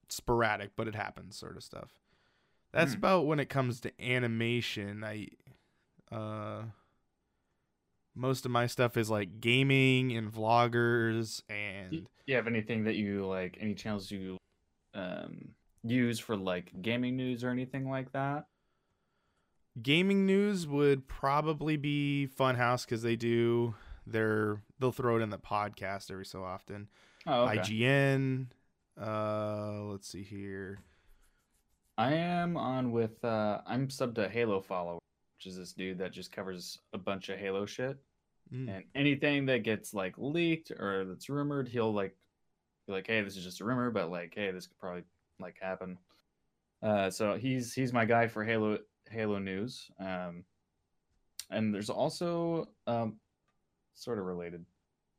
[0.08, 1.90] sporadic, but it happens, sort of stuff.
[2.72, 2.98] That's Hmm.
[2.98, 5.04] about when it comes to animation.
[5.04, 5.28] I
[6.12, 6.62] uh
[8.16, 12.96] most of my stuff is like gaming and vloggers and Do you have anything that
[12.96, 13.58] you like?
[13.60, 14.38] Any channels you
[14.94, 15.50] um
[15.84, 18.46] use for like gaming news or anything like that?
[19.82, 23.74] gaming news would probably be Funhaus because they do
[24.06, 26.88] their they'll throw it in the podcast every so often.
[27.26, 27.58] Oh, okay.
[27.58, 28.46] IGN.
[29.00, 30.78] Uh, let's see here.
[31.98, 34.98] I am on with uh I'm subbed to Halo Follower,
[35.38, 37.98] which is this dude that just covers a bunch of Halo shit.
[38.52, 38.68] Mm.
[38.76, 42.16] And anything that gets like leaked or that's rumored, he'll like
[42.86, 45.02] be like, Hey, this is just a rumor, but like, hey, this could probably
[45.40, 45.98] like happen.
[46.82, 48.78] Uh so he's he's my guy for Halo
[49.10, 49.90] Halo news.
[49.98, 50.44] Um
[51.50, 53.16] and there's also um
[53.94, 54.64] sort of related.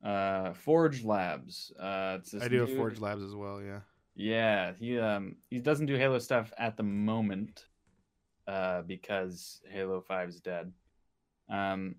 [0.04, 1.72] Uh Forge Labs.
[1.80, 3.62] Uh I do have dude- Forge Labs as well.
[3.62, 3.80] Yeah.
[4.16, 7.66] yeah, he um he doesn't do Halo stuff at the moment,
[8.48, 10.72] uh, because Halo Five is dead.
[11.50, 11.96] Um,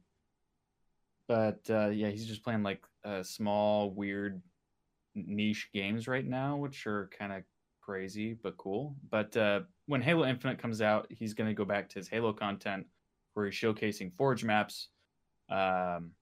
[1.29, 4.43] but uh, yeah, he's just playing like uh, small, weird,
[5.15, 7.43] niche games right now, which are kind of
[7.81, 8.97] crazy but cool.
[9.11, 12.87] But uh, when Halo Infinite comes out, he's gonna go back to his Halo content,
[13.35, 14.89] where he's showcasing Forge maps.
[15.51, 16.13] Um,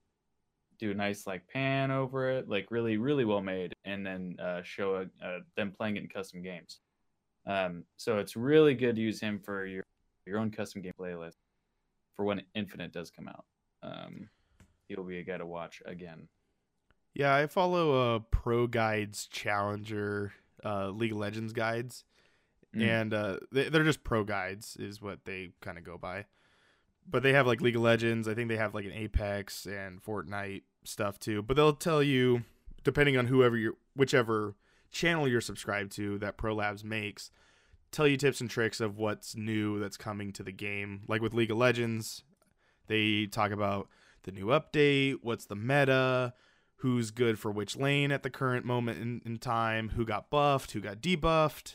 [0.78, 4.62] do a nice like pan over it, like really, really well made, and then uh,
[4.62, 6.80] show a, them playing it in custom games.
[7.46, 9.84] Um, so it's really good to use him for your
[10.26, 11.36] your own custom game playlist
[12.16, 13.44] for when Infinite does come out.
[13.82, 14.28] Um,
[14.88, 16.28] he'll be a guy to watch again.
[17.14, 20.32] Yeah, I follow uh Pro Guides Challenger
[20.64, 22.04] uh League of Legends guides.
[22.74, 22.88] Mm.
[22.88, 26.26] And uh they, they're just pro guides is what they kind of go by.
[27.08, 30.02] But they have like League of Legends, I think they have like an Apex and
[30.02, 31.42] Fortnite stuff too.
[31.42, 32.42] But they'll tell you
[32.84, 34.54] depending on whoever you whichever
[34.90, 37.30] channel you're subscribed to that Pro Labs makes,
[37.90, 41.02] tell you tips and tricks of what's new that's coming to the game.
[41.08, 42.22] Like with League of Legends,
[42.86, 43.88] they talk about
[44.26, 46.34] the new update, what's the meta,
[46.76, 50.72] who's good for which lane at the current moment in, in time, who got buffed,
[50.72, 51.74] who got debuffed,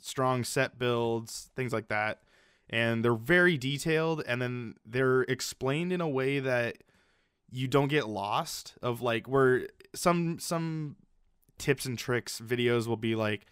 [0.00, 2.22] strong set builds, things like that.
[2.68, 6.78] And they're very detailed and then they're explained in a way that
[7.50, 10.96] you don't get lost of like where some some
[11.56, 13.46] tips and tricks videos will be like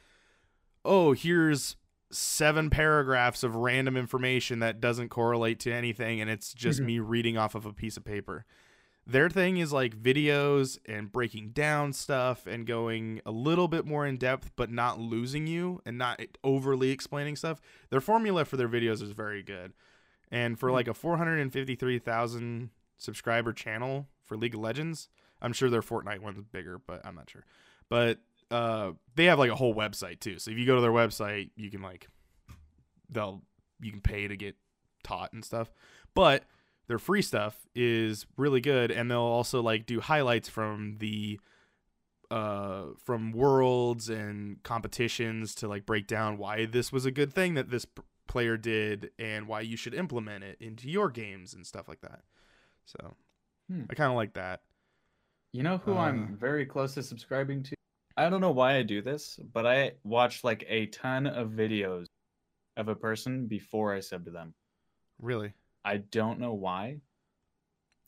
[0.84, 1.76] oh here's
[2.12, 6.84] seven paragraphs of random information that doesn't correlate to anything and it's just Mhm.
[6.84, 8.44] me reading off of a piece of paper
[9.04, 14.06] their thing is like videos and breaking down stuff and going a little bit more
[14.06, 18.68] in depth but not losing you and not overly explaining stuff their formula for their
[18.68, 19.72] videos is very good
[20.30, 20.74] and for Hmm.
[20.74, 25.08] like a 453000 subscriber channel for league of legends
[25.40, 27.44] i'm sure their fortnite one's bigger but i'm not sure
[27.88, 28.20] but
[28.52, 31.50] uh they have like a whole website too so if you go to their website
[31.56, 32.06] you can like
[33.08, 33.42] they'll
[33.80, 34.54] you can pay to get
[35.02, 35.72] taught and stuff
[36.14, 36.44] but
[36.88, 41.40] their free stuff is really good and they'll also like do highlights from the
[42.30, 47.54] uh from worlds and competitions to like break down why this was a good thing
[47.54, 51.66] that this p- player did and why you should implement it into your games and
[51.66, 52.20] stuff like that
[52.86, 53.14] so
[53.70, 53.84] Hmm.
[53.90, 54.60] i kind of like that
[55.52, 57.74] You know who Uh, I'm very close to subscribing to?
[58.22, 62.06] I don't know why I do this, but I watch like a ton of videos
[62.76, 64.54] of a person before I sub to them.
[65.20, 65.52] really
[65.84, 67.00] I don't know why.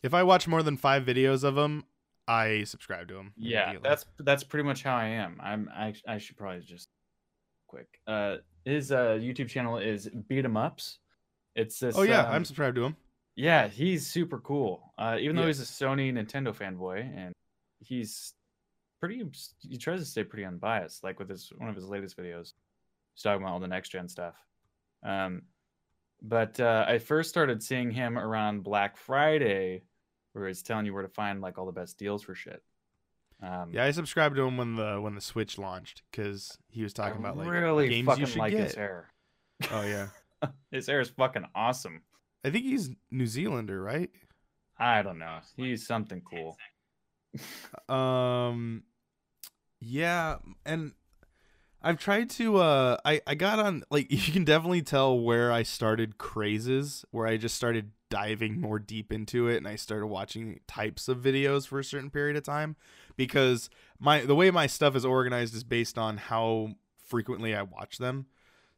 [0.02, 1.84] if i watch more than five videos of them
[2.28, 5.38] i subscribe to them Yeah, that's that's pretty much how I am.
[5.42, 6.88] I'm I I should probably just
[7.66, 7.88] quick.
[8.06, 10.98] Uh, his uh, YouTube channel is Beat 'em Ups.
[11.54, 11.96] It's this.
[11.98, 12.96] Oh yeah, um, I'm subscribed to him.
[13.36, 14.92] Yeah, he's super cool.
[14.96, 15.48] Uh, even though Yeah.
[15.48, 17.32] he's a Sony Nintendo fanboy, and
[17.80, 18.32] he's
[19.04, 19.22] pretty,
[19.60, 21.04] he tries to stay pretty unbiased.
[21.04, 22.54] Like with his one of his latest videos,
[23.14, 24.34] he's talking about all the next gen stuff.
[25.02, 25.42] Um,
[26.22, 29.82] but uh, I first started seeing him around Black Friday,
[30.32, 32.62] where he's telling you where to find like all the best deals for shit.
[33.42, 36.94] Um, Yeah, I subscribed to him when the when the Switch launched because he was
[36.94, 38.64] talking I about like really games fucking you should like get.
[38.64, 39.12] his hair.
[39.70, 40.08] Oh yeah,
[40.70, 42.02] His hair is fucking awesome.
[42.44, 44.10] I think he's New Zealander, right?
[44.78, 45.38] I don't know.
[45.56, 46.56] He's something cool.
[47.88, 48.82] Um,
[49.84, 50.92] yeah, and
[51.82, 52.56] I've tried to.
[52.56, 57.26] Uh, I I got on like you can definitely tell where I started crazes, where
[57.26, 61.66] I just started diving more deep into it, and I started watching types of videos
[61.66, 62.76] for a certain period of time
[63.16, 63.68] because
[64.00, 66.70] my the way my stuff is organized is based on how
[67.06, 68.26] frequently I watch them.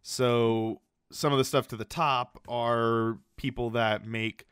[0.02, 4.46] So some of the stuff to the top are people that make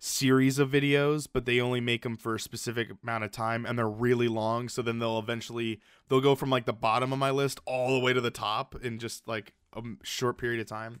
[0.00, 3.76] series of videos but they only make them for a specific amount of time and
[3.76, 7.30] they're really long so then they'll eventually they'll go from like the bottom of my
[7.30, 11.00] list all the way to the top in just like a short period of time.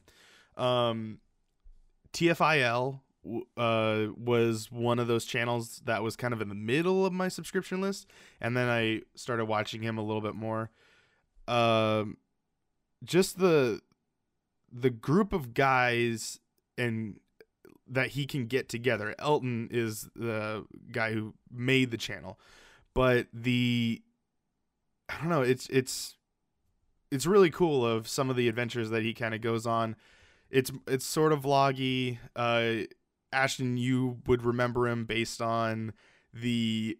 [0.56, 1.18] Um
[2.12, 3.00] tfil
[3.56, 7.28] uh was one of those channels that was kind of in the middle of my
[7.28, 8.06] subscription list
[8.40, 10.70] and then i started watching him a little bit more.
[11.46, 12.16] Um
[13.04, 13.80] just the
[14.72, 16.40] the group of guys
[16.76, 17.20] and
[17.90, 19.14] that he can get together.
[19.18, 22.38] Elton is the guy who made the channel,
[22.94, 24.02] but the
[25.08, 25.42] I don't know.
[25.42, 26.16] It's it's
[27.10, 29.96] it's really cool of some of the adventures that he kind of goes on.
[30.50, 32.18] It's it's sort of vloggy.
[32.36, 32.86] Uh,
[33.32, 35.92] Ashton, you would remember him based on
[36.32, 36.98] the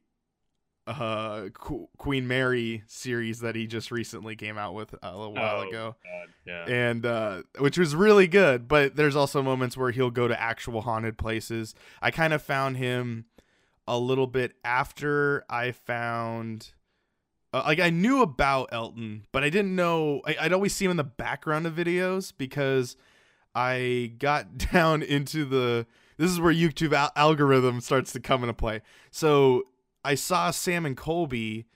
[0.88, 5.60] uh Qu- Queen Mary series that he just recently came out with a little while
[5.64, 6.64] Oh, ago God, yeah.
[6.66, 8.66] and uh, which was really good.
[8.68, 11.74] But there's also moments where he'll go to actual haunted places.
[12.00, 13.26] I kind of found him
[13.86, 16.72] a little bit after I found.
[17.52, 20.20] Uh, like I knew about Elton, but I didn't know.
[20.26, 22.96] I, I'd always see him in the background of videos because
[23.54, 25.86] I got down into the.
[26.18, 28.82] This is where YouTube al- algorithm starts to come into play.
[29.10, 29.64] So
[30.04, 31.66] I saw Sam and Colby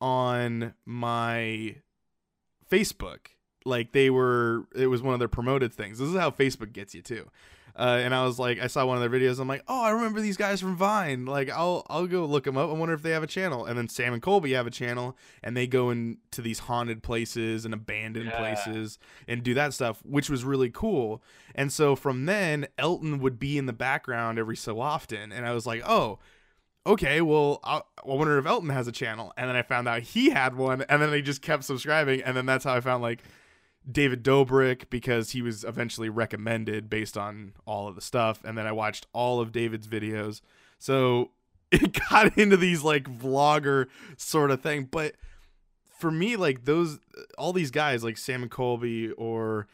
[0.00, 1.76] on my
[2.70, 3.18] Facebook.
[3.64, 5.98] Like they were, it was one of their promoted things.
[5.98, 7.28] This is how Facebook gets you too.
[7.76, 9.38] Uh, and I was like, I saw one of their videos.
[9.38, 11.26] I'm like, oh, I remember these guys from Vine.
[11.26, 12.70] Like, I'll I'll go look them up.
[12.70, 13.66] I wonder if they have a channel.
[13.66, 17.64] And then Sam and Colby have a channel, and they go into these haunted places
[17.64, 18.36] and abandoned Yeah.
[18.38, 21.22] places and do that stuff, which was really cool.
[21.54, 25.52] And so from then, Elton would be in the background every so often, and I
[25.54, 26.18] was like, oh,
[26.88, 29.32] okay, well, I, I wonder if Elton has a channel.
[29.36, 32.36] And then I found out he had one, and then I just kept subscribing, and
[32.36, 33.22] then that's how I found like
[33.90, 38.66] David Dobrik because he was eventually recommended based on all of the stuff, and then
[38.66, 40.40] I watched all of David's videos.
[40.78, 41.30] So
[41.70, 45.14] it got into these like vlogger sort of thing, but
[45.98, 46.98] for me, like those,
[47.36, 49.66] all these guys like Sam and Colby or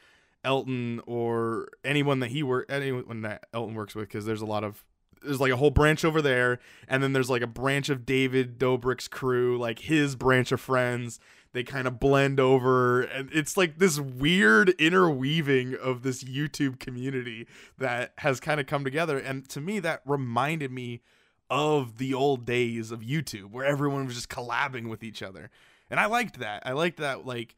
[0.42, 4.64] Elton or anyone that he work anyone that Elton works with, because there's a lot
[4.64, 4.85] of
[5.24, 8.58] there's like a whole branch over there, and then there's like a branch of David
[8.58, 11.20] Dobrik's crew, like his branch of friends.
[11.52, 17.46] They kind of blend over, and it's like this weird interweaving of this YouTube community
[17.78, 19.18] that has kind of come together.
[19.18, 21.02] And to me, that reminded me
[21.48, 25.48] of the old days of YouTube, where everyone was just collabing with each other,
[25.88, 26.64] and I liked that.
[26.66, 27.54] I liked that, like,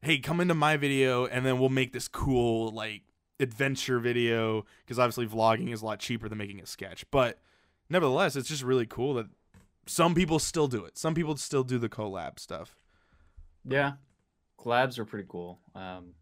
[0.00, 3.02] hey, come into my video, and then we'll make this cool like
[3.40, 7.40] adventure video because obviously vlogging is a lot cheaper than making a sketch but
[7.90, 9.26] nevertheless it's just really cool that
[9.86, 12.76] some people still do it some people still do the collab stuff
[13.64, 13.92] Yeah,
[14.58, 15.58] collabs are pretty cool.
[15.74, 16.14] Um,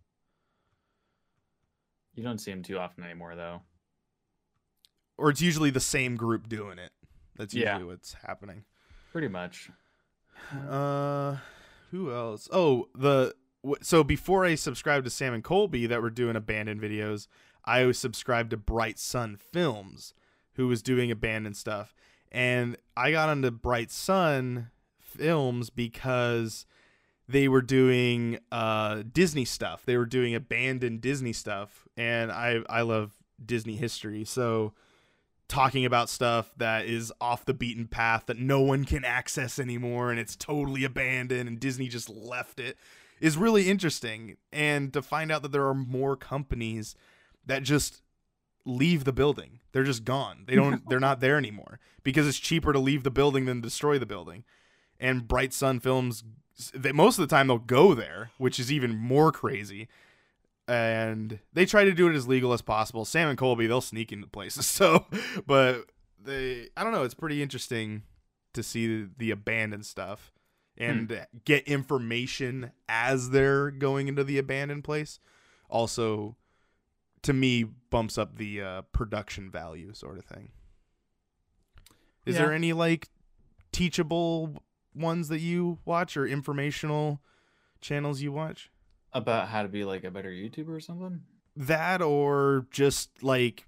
[2.15, 3.63] you don't see them too often anymore, though.
[5.19, 6.93] or it's usually the same group doing it
[7.37, 7.85] that's usually Yeah.
[7.85, 8.65] what's happening
[9.13, 9.71] Pretty much.
[10.69, 11.37] uh
[11.91, 13.35] who else oh the
[13.81, 17.29] so before i subscribed to sam and colby that were doing abandoned videos
[17.65, 20.15] i was subscribed to bright sun films
[20.55, 21.95] who was doing abandoned stuff.
[22.31, 26.67] And i got onto bright sun films because
[27.29, 29.85] they were doing uh disney stuff.
[29.85, 31.87] They were doing abandoned disney stuff.
[31.97, 33.13] And i i love
[33.45, 34.25] disney history.
[34.25, 34.73] So
[35.49, 40.11] talking about stuff that is off the beaten path that no one can access anymore
[40.11, 42.79] and it's totally abandoned and Disney just left it
[43.23, 46.95] is really interesting and to find out that there are more companies
[47.47, 48.03] that just
[48.67, 52.73] leave the building they're just gone they don't they're not there anymore because it's cheaper
[52.73, 54.45] to leave the building than destroy the building
[55.01, 56.23] and bright sun films
[56.75, 59.89] they, most of the time they'll go there, which is even more crazy.
[60.69, 63.05] And they try to do it as legal as possible.
[63.05, 64.67] Sam and Colby, they'll sneak into places.
[64.83, 65.07] So,
[65.47, 65.87] but
[66.23, 67.03] they, I don't know.
[67.03, 68.03] It's pretty interesting
[68.55, 70.33] to see the, the abandoned stuff
[70.77, 71.17] and hmm.
[71.45, 75.19] get information as they're going into the abandoned place.
[75.69, 76.37] Also,
[77.23, 80.51] to me, bumps up the uh, production value, sort of thing.
[82.25, 82.43] Is yeah.
[82.43, 83.09] there any like
[83.73, 84.63] teachable
[84.95, 87.21] ones that you watch or informational
[87.81, 88.71] channels you watch?
[89.13, 91.23] About how to be like a better YouTuber or something?
[91.57, 93.67] That or just like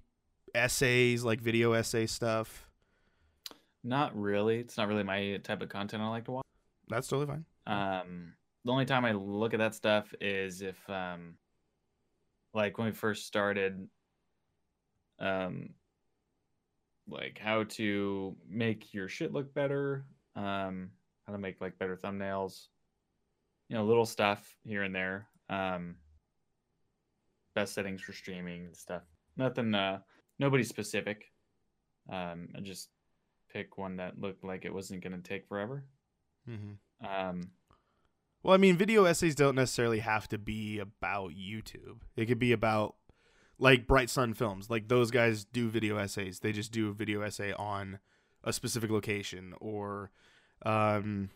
[0.55, 2.67] essays, like video essay stuff.
[3.83, 4.57] Not really.
[4.57, 6.45] It's not really my type of content I like to watch.
[6.87, 7.45] That's totally fine.
[7.67, 8.33] Um
[8.63, 11.35] the only time I look at that stuff is if um
[12.53, 13.87] like when we first started
[15.19, 15.69] um
[17.07, 20.05] like how to make your shit look better
[20.35, 20.89] um
[21.25, 22.67] how to make like better thumbnails
[23.69, 25.95] you know little stuff here and there um
[27.53, 29.03] best settings for streaming and stuff.
[29.37, 29.99] Nothing uh
[30.39, 31.31] nobody specific.
[32.11, 32.89] Um i just
[33.51, 35.85] pick one that looked like it wasn't going to take forever
[36.49, 37.05] mm-hmm.
[37.05, 37.51] um
[38.43, 42.51] well i mean video essays don't necessarily have to be about youtube it could be
[42.51, 42.95] about
[43.57, 47.21] like bright sun films like those guys do video essays they just do a video
[47.21, 47.99] essay on
[48.45, 50.11] a specific location or
[50.65, 51.29] um,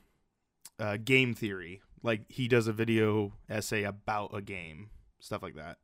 [0.80, 1.82] uh, game theory.
[2.04, 4.90] Like he does a video essay about a game,
[5.20, 5.78] stuff like that.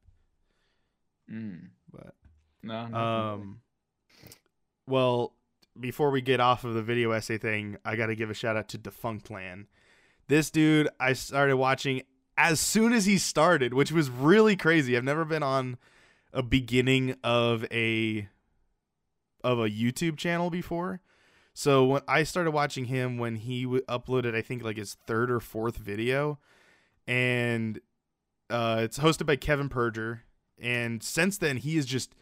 [1.30, 1.70] Mm.
[1.92, 2.14] But
[2.64, 2.76] no.
[2.76, 3.62] Um.
[4.88, 5.34] Well,
[5.80, 8.58] before we get off of the video essay thing, I got to give a shout
[8.58, 9.66] out to Defunctland.
[10.28, 12.02] This dude, I started watching
[12.38, 14.98] as soon as he started, which was really crazy.
[14.98, 15.78] I've never been on
[16.34, 18.28] a beginning of a
[19.44, 21.02] of a YouTube channel before.
[21.54, 25.32] So when I started watching him when he w- uploaded, I think like his third
[25.32, 26.40] or fourth video,
[27.08, 27.80] and
[28.50, 30.22] uh, it's hosted by Kevin Perjurer
[30.62, 32.14] And since then, he is just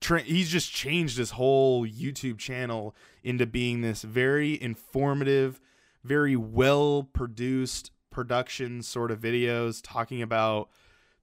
[0.00, 5.60] tra- he's just changed his whole YouTube channel into being this very informative,
[6.04, 10.68] very well produced production sort of videos talking about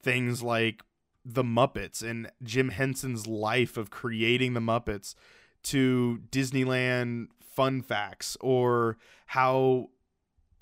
[0.01, 0.83] things like
[1.25, 5.15] the Muppets and Jim Henson's life of creating the Muppets
[5.63, 8.97] to Disneyland fun facts or
[9.27, 9.89] how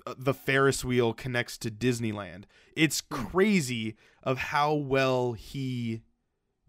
[0.06, 2.44] uh, the Ferris wheel connects to Disneyland.
[2.74, 3.26] It's hmm.
[3.26, 6.02] crazy of how well he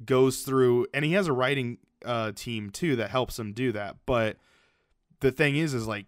[0.05, 3.97] goes through and he has a writing uh, team too that helps him do that.
[4.05, 4.37] But
[5.19, 6.05] the thing is is like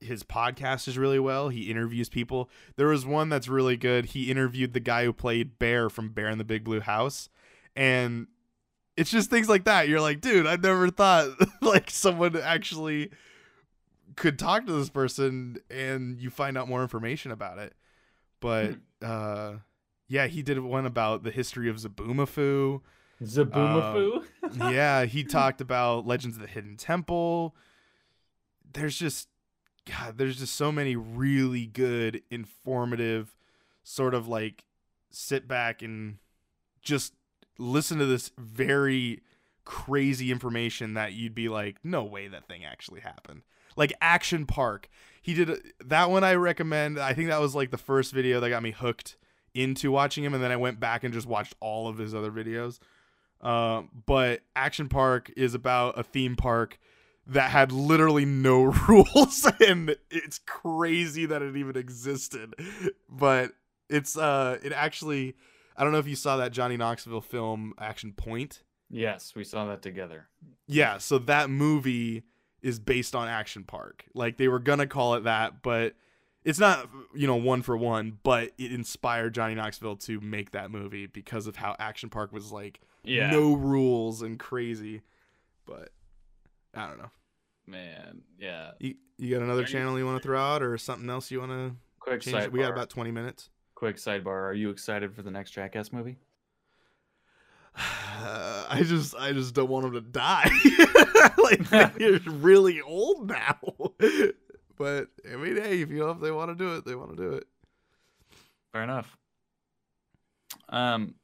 [0.00, 1.48] his podcast is really well.
[1.48, 2.50] He interviews people.
[2.76, 4.06] There was one that's really good.
[4.06, 7.28] He interviewed the guy who played Bear from Bear in the Big Blue House
[7.76, 8.26] and
[8.96, 9.88] it's just things like that.
[9.88, 11.30] You're like, dude, I never thought
[11.62, 13.10] like someone actually
[14.16, 17.74] could talk to this person and you find out more information about it.
[18.40, 18.76] But hmm.
[19.02, 19.52] uh
[20.06, 22.82] yeah, he did one about the history of Zoboomafoo.
[23.22, 24.24] Zoboomafoo?
[24.42, 27.54] Uh, yeah, he talked about Legends of the Hidden Temple.
[28.72, 29.28] There's just
[29.86, 33.36] God, there's just so many really good, informative,
[33.82, 34.64] sort of like
[35.10, 36.18] sit back and
[36.82, 37.14] just
[37.58, 39.22] listen to this very
[39.64, 43.42] crazy information that you'd be like, no way that thing actually happened
[43.76, 44.88] like Action Park.
[45.22, 46.24] He did that one.
[46.24, 46.98] I recommend.
[46.98, 49.16] I think that was like the first video that got me hooked
[49.54, 52.30] into watching him, and then I went back and just watched all of his other
[52.30, 52.78] videos.
[53.44, 56.78] Uh, but Action Park is about a theme park
[57.26, 62.54] that had literally no rules, and it's crazy that it even existed.
[63.08, 63.52] But
[63.88, 65.36] it's uh, it actually.
[65.76, 68.62] I don't know if you saw that Johnny Knoxville film Action Point.
[68.88, 70.28] Yes, we saw that together.
[70.68, 72.22] Yeah, so that movie
[72.62, 74.04] is based on Action Park.
[74.14, 75.94] Like they were gonna call it that, but
[76.44, 78.18] it's not you know one for one.
[78.22, 82.52] But it inspired Johnny Knoxville to make that movie because of how Action Park was
[82.52, 83.30] like yeah.
[83.30, 85.02] no rules and crazy.
[85.66, 85.90] But
[86.74, 87.10] I don't know.
[87.66, 88.72] Man, yeah.
[88.78, 91.52] You, you got another channel you want to throw out, or something else you want
[91.52, 92.36] to quick change?
[92.36, 92.52] Sidebar.
[92.52, 93.50] We got about twenty minutes.
[93.74, 96.18] Quick sidebar: Are you excited for the next Jackass movie?
[97.76, 100.50] I just I just don't want him to die.
[101.38, 103.58] like you're really old now.
[104.76, 107.10] But I mean, hey, if you know if they want to do it, they want
[107.10, 107.46] to do it.
[108.72, 109.16] Fair enough.
[110.68, 111.14] Um.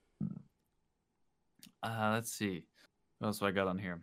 [1.83, 2.65] Uh, let's see.
[3.19, 4.01] What else I got on here?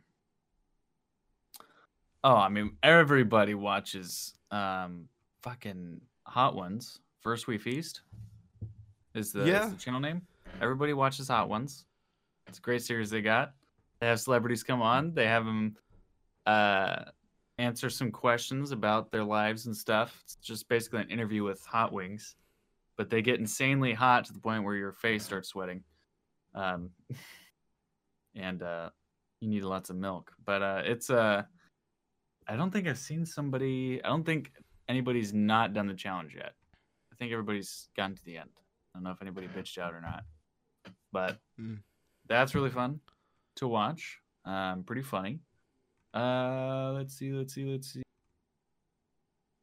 [2.23, 5.07] Oh, I mean, everybody watches um
[5.43, 6.99] fucking Hot Ones.
[7.21, 8.01] First We Feast
[9.13, 9.65] is the, yeah.
[9.65, 10.21] is the channel name.
[10.61, 11.85] Everybody watches Hot Ones.
[12.47, 13.53] It's a great series they got.
[13.99, 15.13] They have celebrities come on.
[15.13, 15.75] They have them
[16.45, 17.05] uh,
[17.57, 20.19] answer some questions about their lives and stuff.
[20.23, 22.35] It's just basically an interview with hot wings,
[22.97, 25.83] but they get insanely hot to the point where your face starts sweating,
[26.55, 26.89] um,
[28.35, 28.89] and uh,
[29.41, 30.31] you need lots of milk.
[30.45, 31.43] But uh, it's uh,
[32.47, 34.01] I don't think I've seen somebody.
[34.03, 34.51] I don't think
[34.87, 36.53] anybody's not done the challenge yet.
[37.11, 38.49] I think everybody's gotten to the end.
[38.55, 40.23] I don't know if anybody bitched out or not,
[41.11, 41.79] but Mm.
[42.27, 42.99] that's really fun
[43.55, 44.19] to watch.
[44.45, 45.39] Um, pretty funny.
[46.17, 48.01] Uh, let's see, let's see, let's see.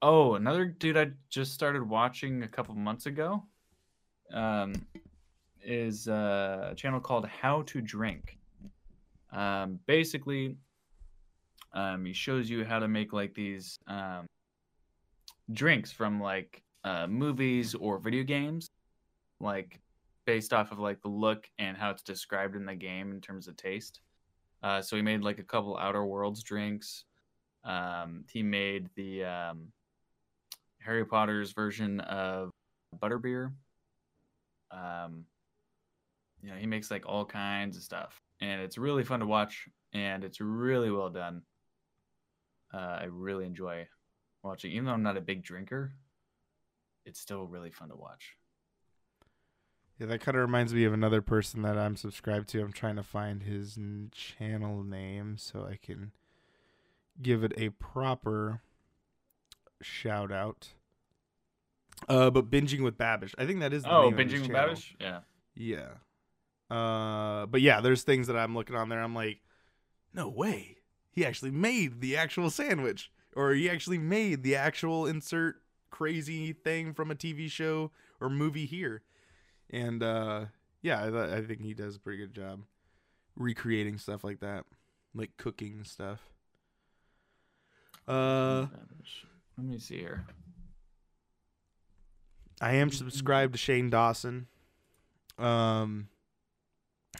[0.02, 3.42] Oh, another dude I just started watching a couple months ago.
[4.32, 4.74] Um,
[5.64, 8.38] is uh, a channel called How to Drink.
[9.32, 10.56] Um, basically,
[11.72, 14.26] um, he shows you how to make like these um,
[15.52, 18.68] drinks from like uh, movies or video games,
[19.40, 19.80] like
[20.24, 23.48] based off of like the look and how it's described in the game in terms
[23.48, 24.00] of taste.
[24.64, 27.04] Uh, so he made like a couple Outer Worlds drinks.
[27.64, 29.68] Um, he made the um,
[30.80, 32.50] Harry Potter's version of
[32.98, 33.52] butterbeer.
[34.70, 35.26] Um,
[36.42, 39.68] you know, he makes like all kinds of stuff, and it's really fun to watch,
[39.92, 41.42] and it's really well done.
[42.72, 43.86] Uh, I really enjoy
[44.42, 45.92] watching, even though I'm not a big drinker.
[47.04, 48.34] It's still really fun to watch.
[49.98, 52.60] Yeah, that kind of reminds me of another person that I'm subscribed to.
[52.60, 56.10] I'm trying to find his n- channel name so I can
[57.22, 58.60] give it a proper
[59.80, 60.70] shout out.
[62.08, 64.40] Uh, but binging with Babish, I think that is the Oh, name of his binging
[64.42, 64.74] with channel.
[64.74, 65.20] Babish, yeah.
[65.54, 66.74] Yeah.
[66.76, 69.00] Uh, but yeah, there's things that I'm looking on there.
[69.00, 69.40] I'm like,
[70.12, 70.78] no way.
[71.12, 76.92] He actually made the actual sandwich, or he actually made the actual insert crazy thing
[76.92, 79.02] from a TV show or movie here.
[79.70, 80.46] And uh,
[80.82, 82.60] yeah, I, th- I think he does a pretty good job
[83.36, 84.64] recreating stuff like that,
[85.14, 86.20] like cooking stuff.
[88.06, 88.66] Uh,
[89.56, 90.26] Let me see here.
[92.60, 94.46] I am subscribed to Shane Dawson.
[95.38, 96.08] Um,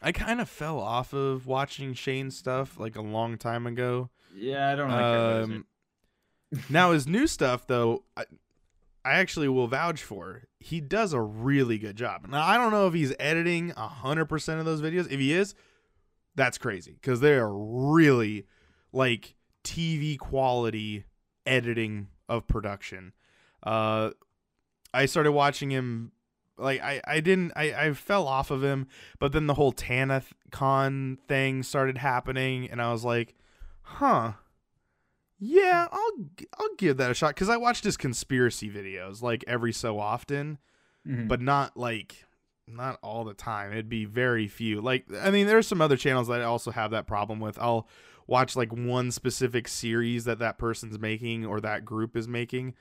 [0.02, 4.10] I kind of fell off of watching Shane stuff like a long time ago.
[4.36, 5.66] Yeah, I don't about Um,
[6.68, 8.24] now his new stuff though, I,
[9.04, 10.44] I actually will vouch for.
[10.58, 12.26] He does a really good job.
[12.28, 15.10] Now I don't know if he's editing hundred percent of those videos.
[15.10, 15.54] If he is,
[16.34, 18.46] that's crazy because they are really
[18.92, 21.04] like TV quality
[21.46, 23.12] editing of production.
[23.62, 24.10] Uh,
[24.92, 26.12] I started watching him.
[26.56, 28.86] Like I, I didn't I, I fell off of him,
[29.18, 33.34] but then the whole TanaCon thing started happening, and I was like,
[33.82, 34.34] huh,
[35.38, 36.10] yeah, I'll
[36.58, 40.58] I'll give that a shot because I watched his conspiracy videos like every so often,
[41.06, 41.28] Mhm.
[41.28, 42.24] but not like
[42.66, 43.72] not all the time.
[43.72, 44.80] It'd be very few.
[44.80, 47.58] Like I mean, there's some other channels that I also have that problem with.
[47.58, 47.88] I'll
[48.26, 52.74] watch like one specific series that that person's making or that group is making,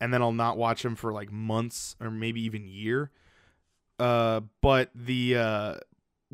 [0.00, 3.10] and then I'll not watch them for like months or maybe even year.
[3.98, 5.74] Uh, but the uh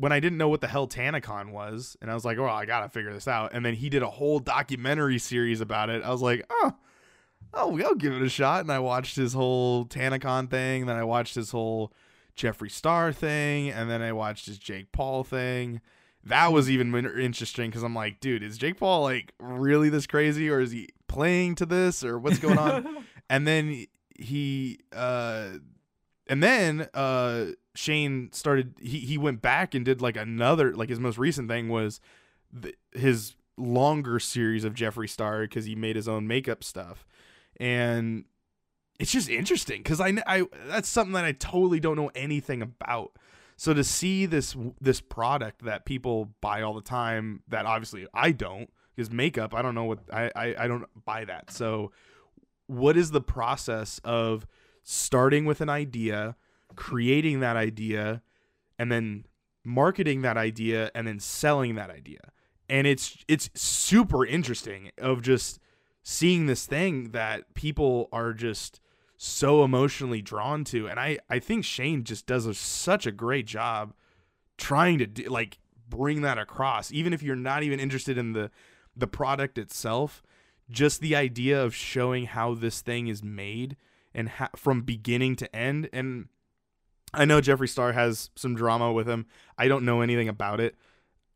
[0.01, 2.65] when I didn't know what the hell TanaCon was, and I was like, "Oh, I
[2.65, 6.03] gotta figure this out." And then he did a whole documentary series about it.
[6.03, 6.73] I was like, "Oh,
[7.53, 10.87] oh, I'll give it a shot." And I watched his whole TanaCon thing.
[10.87, 11.93] Then I watched his whole
[12.35, 15.81] Jeffree Star thing, and then I watched his Jake Paul thing.
[16.23, 20.49] That was even interesting because I'm like, dude, is Jake Paul like really this crazy,
[20.49, 23.05] or is he playing to this, or what's going on?
[23.29, 23.85] and then
[24.17, 25.49] he uh
[26.27, 27.45] and then uh
[27.75, 31.69] Shane started he he went back and did like another like his most recent thing
[31.69, 31.99] was
[32.61, 37.05] th- his longer series of Jeffree Star cuz he made his own makeup stuff.
[37.57, 38.25] And
[38.99, 43.17] it's just interesting cuz I, I that's something that I totally don't know anything about.
[43.55, 48.31] So to see this this product that people buy all the time that obviously I
[48.31, 51.51] don't because makeup I don't know what I, I I don't buy that.
[51.51, 51.91] So
[52.67, 54.47] what is the process of
[54.83, 56.35] starting with an idea,
[56.75, 58.21] creating that idea,
[58.77, 59.25] and then
[59.63, 62.31] marketing that idea and then selling that idea?
[62.69, 65.59] And it's it's super interesting of just
[66.03, 68.79] seeing this thing that people are just
[69.17, 70.87] so emotionally drawn to.
[70.87, 73.93] And I I think Shane just does a, such a great job
[74.57, 76.91] trying to do, like bring that across.
[76.91, 78.51] Even if you're not even interested in the
[78.95, 80.23] the product itself
[80.71, 83.75] just the idea of showing how this thing is made
[84.13, 85.89] and ha- from beginning to end.
[85.93, 86.29] And
[87.13, 89.25] I know Jeffree Star has some drama with him.
[89.57, 90.75] I don't know anything about it.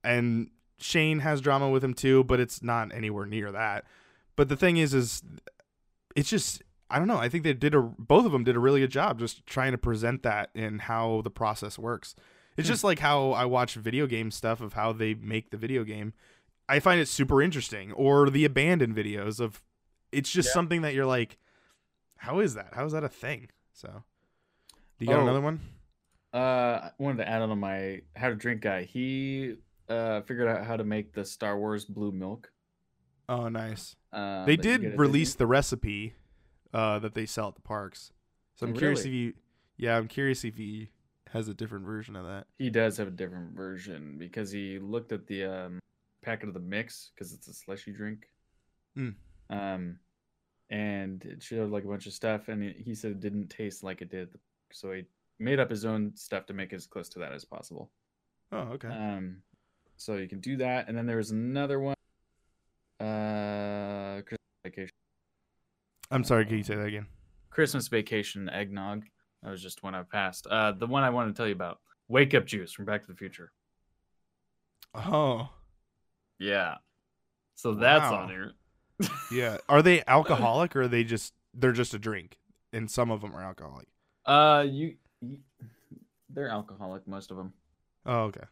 [0.03, 0.49] And
[0.79, 3.85] Shane has drama with him too, but it's not anywhere near that.
[4.35, 5.21] But the thing is is
[6.15, 7.17] it's just I don't know.
[7.17, 9.71] I think they did a both of them did a really good job just trying
[9.71, 12.15] to present that and how the process works.
[12.57, 12.73] It's Hmm.
[12.73, 16.13] just like how I watch video game stuff of how they make the video game.
[16.69, 17.91] I find it super interesting.
[17.93, 19.61] Or the abandoned videos of
[20.11, 20.53] it's just Yeah.
[20.53, 21.37] something that you're like,
[22.17, 22.73] how is that?
[22.73, 23.49] How is that a thing?
[23.73, 24.03] So,
[24.99, 25.23] do you got Oh.
[25.23, 25.59] another one?
[26.33, 28.83] Uh, I wanted to add on to my how to drink guy.
[28.83, 29.55] He
[29.87, 32.51] uh figured out how to make the Star Wars blue milk.
[33.29, 33.95] Oh, nice.
[34.13, 36.13] Uh, they that you get did release the recipe
[36.73, 38.11] uh, that they sell at the parks.
[38.55, 39.33] So Oh, I'm curious if you,
[39.77, 40.89] yeah, I'm curious if he
[41.31, 42.47] has a different version of that.
[42.59, 45.79] He does have a different version because he looked at the um
[46.21, 48.29] packet of the mix because it's a slushy drink.
[48.97, 49.15] Mm.
[49.49, 49.99] Um,
[50.69, 53.83] and it showed like a bunch of stuff, and he- he said it didn't taste
[53.83, 54.29] like it did.
[54.71, 55.03] So he
[55.39, 57.91] made up his own stuff to make it as close to that as possible.
[58.51, 58.87] Oh, okay.
[58.89, 59.37] Um,
[59.97, 61.95] so you can do that, and then there was another one.
[62.99, 64.89] Uh, Christmas vacation.
[66.11, 66.45] I'm sorry.
[66.45, 67.07] Can you say that again?
[67.49, 69.05] Christmas vacation eggnog.
[69.43, 70.47] That was just one I passed.
[70.47, 71.79] Uh, the one I wanted to tell you about.
[72.07, 73.51] Wake up juice from Back to the Future.
[74.93, 75.49] Oh,
[76.39, 76.75] Yeah.
[77.55, 78.23] So that's Wow.
[78.23, 78.51] on here.
[79.31, 79.57] yeah.
[79.69, 82.37] Are they alcoholic or are they just they're just a drink?
[82.73, 83.87] And some of them are alcoholic.
[84.25, 85.37] Uh, you, you,
[86.29, 87.53] they're alcoholic, most of them.
[88.05, 88.43] Oh, okay.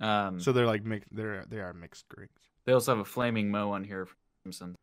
[0.00, 1.08] Um, So they're like mixed.
[1.14, 2.42] They're they are mixed drinks.
[2.64, 4.16] they also have a flaming moe on here from
[4.52, 4.76] Simpsons.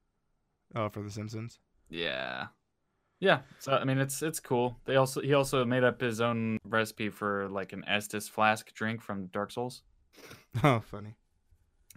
[0.76, 1.60] Oh, for The Simpsons.
[1.90, 2.48] Yeah.
[3.20, 3.42] Yeah.
[3.60, 4.78] So I mean it's it's cool.
[4.86, 9.02] They also he also made up his own recipe for like an Estus flask drink
[9.02, 9.84] from Dark Souls.
[10.64, 11.16] Oh, funny.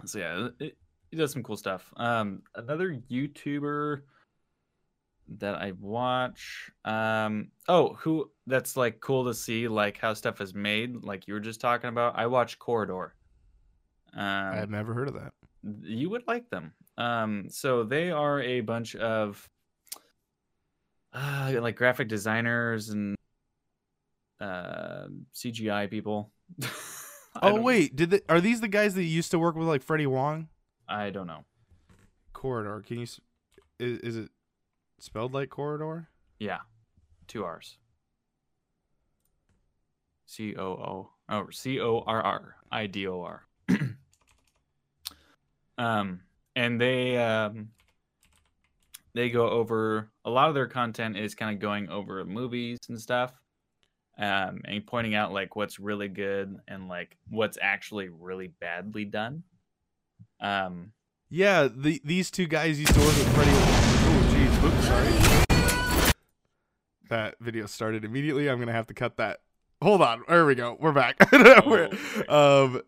[0.04, 0.76] So yeah, it,
[1.10, 1.92] he does some cool stuff.
[1.96, 4.02] Um another YouTuber
[5.38, 10.54] that I watch um oh, who that's like cool to see like how stuff is
[10.54, 12.16] made like you were just talking about.
[12.16, 13.14] I watch Corridor.
[14.14, 15.32] Um I have never heard of that.
[15.82, 16.72] you would like them.
[16.98, 19.48] Um, so they are a bunch of
[21.12, 23.16] uh, like graphic designers and
[24.40, 26.30] uh, CGI people.
[27.42, 30.06] Oh wait, did they, are these the guys that used to work with like Freddie
[30.06, 30.48] Wong?
[30.88, 31.44] I don't know.
[32.32, 32.82] Corridor.
[32.86, 33.02] Can you?
[33.02, 33.20] s-
[33.78, 34.30] Is, is it
[34.98, 36.08] spelled like corridor?
[36.38, 36.60] Yeah,
[37.26, 37.78] two R's.
[40.26, 43.46] C O O oh C O R R I D O R.
[45.78, 46.22] Um,
[46.54, 47.68] and they um
[49.14, 53.00] they go over a lot of their content is kind of going over movies and
[53.00, 53.32] stuff,
[54.18, 59.42] um, and pointing out like what's really good and like what's actually really badly done.
[60.40, 60.92] Um,
[61.30, 63.75] Yeah, the, these two guys used to work with Freddie.
[64.66, 64.72] Oh.
[64.72, 66.12] Oops, sorry.
[67.08, 68.48] That video started immediately.
[68.50, 69.40] I'm gonna have to cut that.
[69.80, 70.24] Hold on.
[70.28, 70.76] There we go.
[70.80, 71.16] We're back.
[71.32, 71.96] We're-
[72.28, 72.82] um,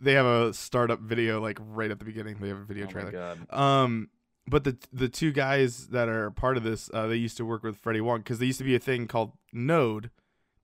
[0.00, 2.38] they have a startup video like right at the beginning.
[2.40, 3.36] They have a video oh trailer.
[3.50, 4.08] Um,
[4.48, 7.62] but the the two guys that are part of this, uh, they used to work
[7.62, 10.10] with Freddie Wong because there used to be a thing called Node.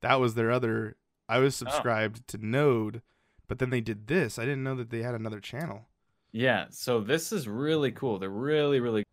[0.00, 0.96] That was their other.
[1.28, 3.02] I was subscribed to Node,
[3.46, 4.36] but then they did this.
[4.38, 5.86] I didn't know that they had another channel.
[6.32, 8.18] Yeah, so this is really cool.
[8.18, 9.04] They're really, really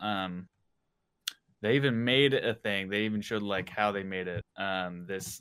[0.00, 0.48] um
[1.60, 2.88] they even made a thing.
[2.88, 4.44] They even showed like how they made it.
[4.56, 5.40] Um this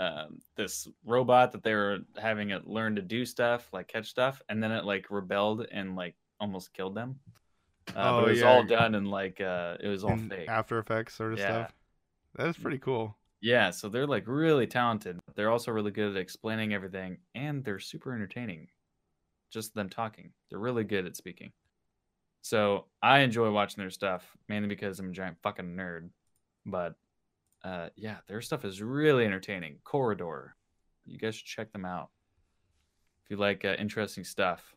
[0.00, 4.40] um this robot that they were having it learn to do stuff, like catch stuff,
[4.48, 7.18] and then it like rebelled and like almost killed them.
[7.96, 8.46] Uh, but Oh, it was yeah.
[8.46, 10.48] all done in like uh it was all in fake.
[10.48, 11.52] After Effects sort of Yeah.
[11.52, 11.72] stuff.
[12.36, 13.16] That is pretty cool.
[13.40, 15.18] Yeah, so they're like really talented.
[15.34, 18.68] They're also really good at explaining everything and they're super entertaining.
[19.52, 20.32] Just them talking.
[20.50, 21.52] They're really good at speaking.
[22.48, 26.08] So I enjoy watching their stuff mainly because I'm a giant fucking nerd.
[26.64, 26.94] But
[27.62, 29.80] uh yeah, their stuff is really entertaining.
[29.84, 30.56] Corridor.
[31.04, 32.08] You guys should check them out.
[33.22, 34.74] If you like uh, interesting stuff.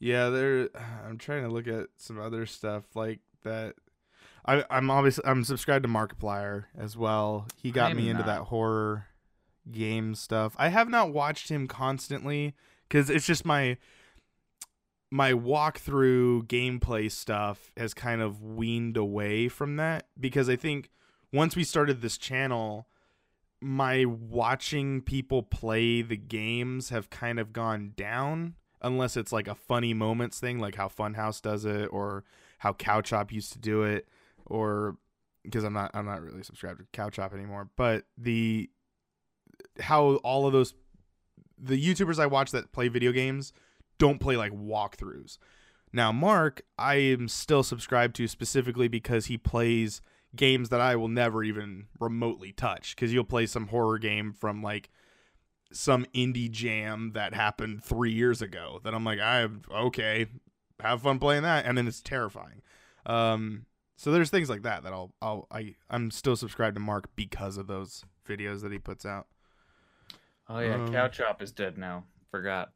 [0.00, 0.70] Yeah, there.
[1.06, 3.76] I'm trying to look at some other stuff like that.
[4.44, 7.46] I, I'm obviously I'm subscribed to Markiplier as well.
[7.54, 8.26] He got I'm me into not.
[8.26, 9.06] that horror
[9.70, 10.56] game stuff.
[10.58, 12.56] I have not watched him constantly
[12.88, 13.76] because it's just my
[15.10, 20.90] my walkthrough gameplay stuff has kind of weaned away from that because I think
[21.32, 22.86] once we started this channel,
[23.60, 29.54] my watching people play the games have kind of gone down unless it's like a
[29.54, 32.24] funny moments thing like how Funhaus does it or
[32.58, 34.08] how Cow Chop used to do it
[34.46, 34.96] or
[35.42, 38.70] because I'm not I'm not really subscribed to Cow Chop anymore but the
[39.78, 40.72] how all of those
[41.58, 43.52] the YouTubers I watch that play video games
[44.00, 45.38] don't play like walkthroughs.
[45.92, 50.02] Now Mark, I am still subscribed to specifically because he plays
[50.34, 54.62] games that I will never even remotely touch cuz you'll play some horror game from
[54.62, 54.88] like
[55.72, 60.26] some indie jam that happened 3 years ago that I'm like I okay,
[60.80, 62.62] have fun playing that and then it's terrifying.
[63.06, 67.14] Um so there's things like that that I'll I'll I I'm still subscribed to Mark
[67.16, 69.26] because of those videos that he puts out.
[70.48, 72.04] Oh yeah, Um, Cow Chop is dead now.
[72.30, 72.72] Forgot.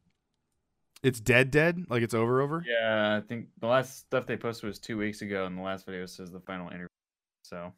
[1.05, 1.85] It's dead, dead.
[1.87, 2.65] Like it's over, over.
[2.67, 5.85] Yeah, I think the last stuff they posted was two weeks ago, and the last
[5.85, 6.87] video says the final interview.
[7.43, 7.71] So,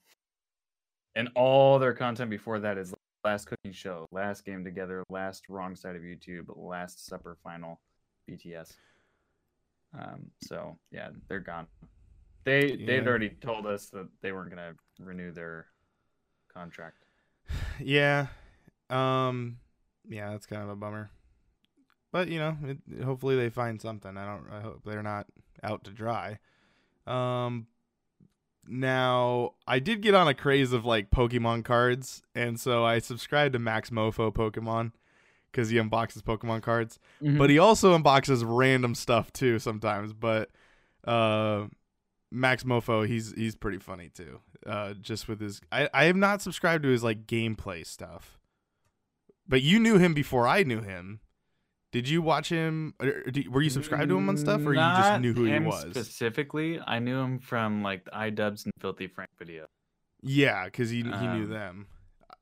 [1.14, 2.94] and all their content before that is
[3.26, 7.82] last cooking show, last game together, last wrong side of YouTube, last supper final,
[8.32, 8.78] BTS.
[10.00, 11.68] Um, so yeah, they're gone.
[12.46, 12.86] They Yeah.
[12.86, 15.66] they'd already told us that they weren't gonna renew their
[16.54, 17.04] contract.
[17.82, 18.28] Yeah.
[18.90, 19.58] Um.
[20.08, 21.12] Yeah, that's kind of a bummer.
[22.12, 24.18] But you know, it, hopefully they find something.
[24.18, 24.46] I don't.
[24.52, 25.28] I hope they're not
[25.64, 26.40] out to dry.
[27.06, 27.68] Um.
[28.70, 33.54] Now I did get on a craze of like Pokemon cards, and so I subscribed
[33.54, 34.92] to Max Mofo Pokemon
[35.52, 37.00] because he unboxes Pokemon cards.
[37.38, 40.12] But he also unboxes random stuff too sometimes.
[40.12, 40.50] But
[41.06, 41.68] uh,
[42.30, 44.42] Max Mofo, he's he's pretty funny too.
[44.66, 48.38] Uh, just with his, I I have not subscribed to his like gameplay stuff.
[49.48, 51.22] But you knew him before I knew him.
[51.92, 52.94] Did you watch him?
[53.00, 55.46] Or, or did- were you subscribed to him on stuff, or you just knew who
[55.46, 55.82] he was?
[55.92, 56.80] specifically.
[56.86, 59.68] I knew him from like the iDubbbz and Filthy Frank video.
[60.22, 61.88] Yeah, because he he knew Um, them.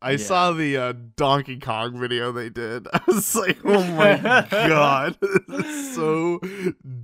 [0.02, 0.18] I yeah.
[0.18, 2.88] saw the uh, Donkey Kong video they did.
[2.94, 4.18] I was like, oh my
[4.52, 5.18] god,
[5.94, 6.40] so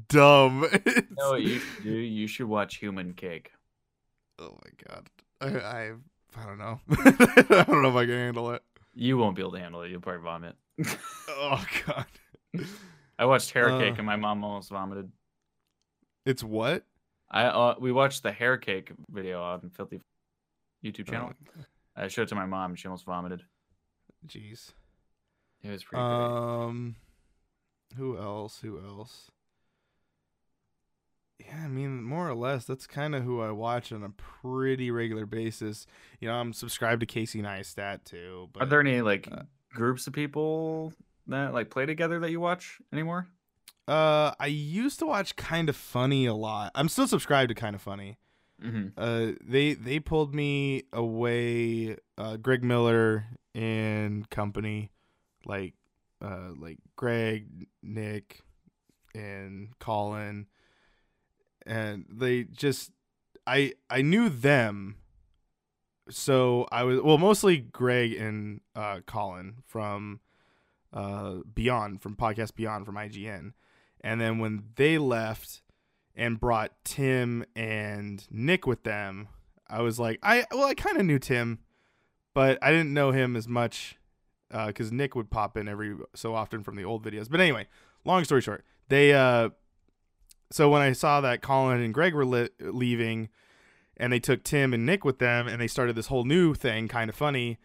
[0.08, 0.68] dumb.
[0.86, 1.92] You know what you should do?
[1.92, 3.52] You should watch Human Cake.
[4.40, 5.10] Oh my god.
[5.40, 5.92] I I,
[6.42, 6.80] I don't know.
[6.90, 8.62] I don't know if I can handle it.
[8.94, 9.90] You won't be able to handle it.
[9.92, 10.56] You'll probably vomit.
[11.30, 12.06] Oh god.
[13.20, 13.80] I watched Hair Uh.
[13.80, 15.12] Cake and my mom almost vomited.
[16.26, 16.84] It's what?
[17.30, 20.02] I uh, we watched the Hair Cake video on Filthy
[20.84, 21.32] YouTube channel.
[21.58, 21.64] Oh,
[21.96, 22.72] I showed it to my mom.
[22.72, 23.44] and She almost vomited.
[24.28, 24.72] Jeez.
[25.64, 26.02] It was pretty.
[26.04, 26.96] Um
[27.98, 28.60] who else?
[28.62, 29.32] Who else?
[31.40, 34.92] Yeah, I mean, more or less, that's kind of who I watch on a pretty
[34.92, 35.88] regular basis.
[36.20, 38.50] You know, I'm subscribed to Casey Neistat too.
[38.54, 39.44] But Are there any like uh,
[39.74, 40.94] groups of people
[41.32, 43.28] that like play together that you watch anymore?
[43.88, 46.72] Uh, I used to watch Kind of Funny a lot.
[46.76, 48.18] I'm still subscribed to Kind of Funny.
[48.64, 48.90] Mm-hmm.
[48.98, 51.98] Uh, they they pulled me away.
[52.18, 53.26] Uh, Greg Miller
[53.56, 54.92] and company,
[55.46, 55.74] like,
[56.24, 58.44] uh, like Greg, Nick,
[59.16, 60.46] and Colin,
[61.66, 62.92] and they just,
[63.48, 64.98] I I knew them.
[66.10, 70.20] So I was well, mostly Greg and uh, Colin from
[70.94, 73.54] uh, Beyond from podcast Beyond from IGN,
[74.02, 75.62] and then when they left
[76.16, 79.28] and brought Tim and Nick with them,
[79.70, 81.60] I was like, I well, I kind of knew Tim,
[82.34, 83.98] but I didn't know him as much
[84.50, 87.30] because Nick would pop in every so often from the old videos.
[87.30, 87.68] But anyway,
[88.04, 89.50] long story short, they uh,
[90.52, 93.30] so when I saw that Colin and Greg were leaving,
[93.98, 96.88] and they took Tim and Nick with them, and they started this whole new thing,
[96.88, 97.58] kind of funny,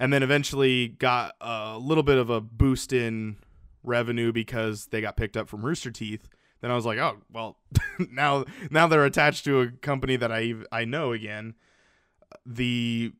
[0.00, 3.36] and then eventually got a little bit of a boost in
[3.84, 6.28] revenue because they got picked up from Rooster Teeth
[6.60, 7.58] then I was like, oh well,
[8.10, 11.54] now now they're attached to a company that I I know again.
[12.46, 13.12] The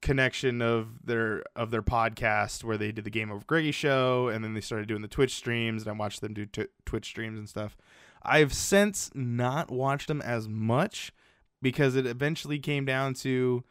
[0.00, 4.44] connection of their of their podcast where they did the Game Over Greggy show, and
[4.44, 7.38] then they started doing the Twitch streams, and I watched them do t- Twitch streams
[7.38, 7.76] and stuff.
[8.24, 11.12] I've since not watched them as much
[11.60, 13.64] because it eventually came down to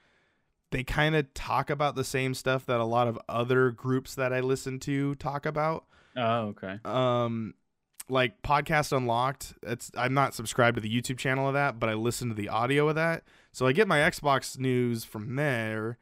[0.71, 4.33] they kind of talk about the same stuff that a lot of other groups that
[4.33, 5.85] I listen to talk about.
[6.17, 6.79] Oh, okay.
[6.83, 7.53] um
[8.09, 11.93] like podcast unlocked it's i'm not subscribed to the youtube channel of that but i
[11.93, 13.23] listen to the audio of that.
[13.53, 15.97] So i get my xbox news from there.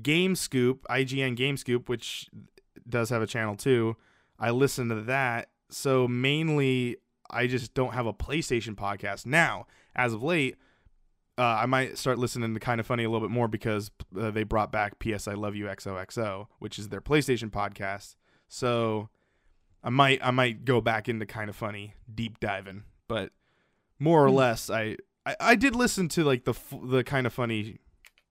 [0.00, 2.30] Game scoop ign game scoop which
[2.88, 3.96] does have a channel too
[4.38, 5.50] i listen to that.
[5.68, 6.96] So mainly
[7.30, 9.26] i just don't have a playstation podcast.
[9.26, 10.56] Now as of late
[11.38, 14.30] uh, I might start listening to kind of funny a little bit more because uh,
[14.30, 18.16] they brought back PS I Love You XOXO, which is their PlayStation podcast.
[18.48, 19.08] So
[19.82, 23.30] I might I might go back into kind of funny deep diving, but
[23.98, 24.34] more or Hmm.
[24.36, 27.78] less I, I I did listen to like the the kind of funny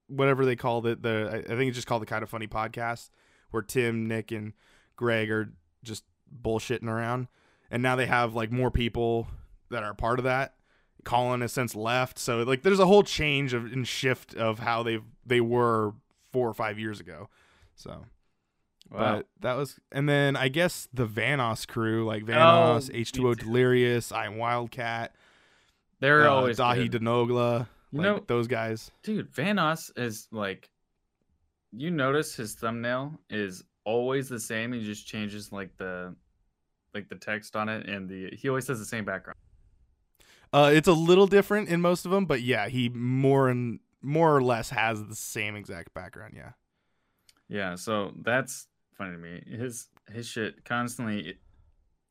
[0.06, 2.46] whatever they called it the I I think it's just called the kind of funny
[2.46, 3.10] podcast
[3.50, 4.52] where Tim, Nick, and
[4.96, 6.04] Greg are just
[6.40, 7.26] bullshitting around,
[7.70, 9.26] and now they have like more people
[9.70, 10.54] that are part of that.
[11.04, 14.82] Colin has since left, so like there's a whole change of and shift of how
[14.82, 15.92] they they were
[16.32, 17.28] four or five years ago.
[17.74, 18.04] So
[18.90, 19.16] Wow.
[19.16, 23.38] but that was, and then I guess the Vanoss crew, like Vanoss, Oh, H2O.
[23.38, 25.14] Delirious, I'm Wildcat,
[26.00, 26.92] They're uh, always Daithi good.
[26.92, 28.90] De Nogla, You like know- those guys.
[29.02, 30.68] Dude, Vanoss is like
[31.72, 34.72] you notice his thumbnail is always the same.
[34.74, 36.14] He just changes like the
[36.92, 39.38] like the text on it and the he always has the same background.
[40.52, 44.36] Uh, it's a little different in most of them, but yeah, he more and more
[44.36, 46.34] or less has the same exact background.
[46.36, 46.50] Yeah,
[47.48, 48.66] Yeah, so that's
[48.98, 49.42] funny to me.
[49.46, 51.38] His his shit constantly.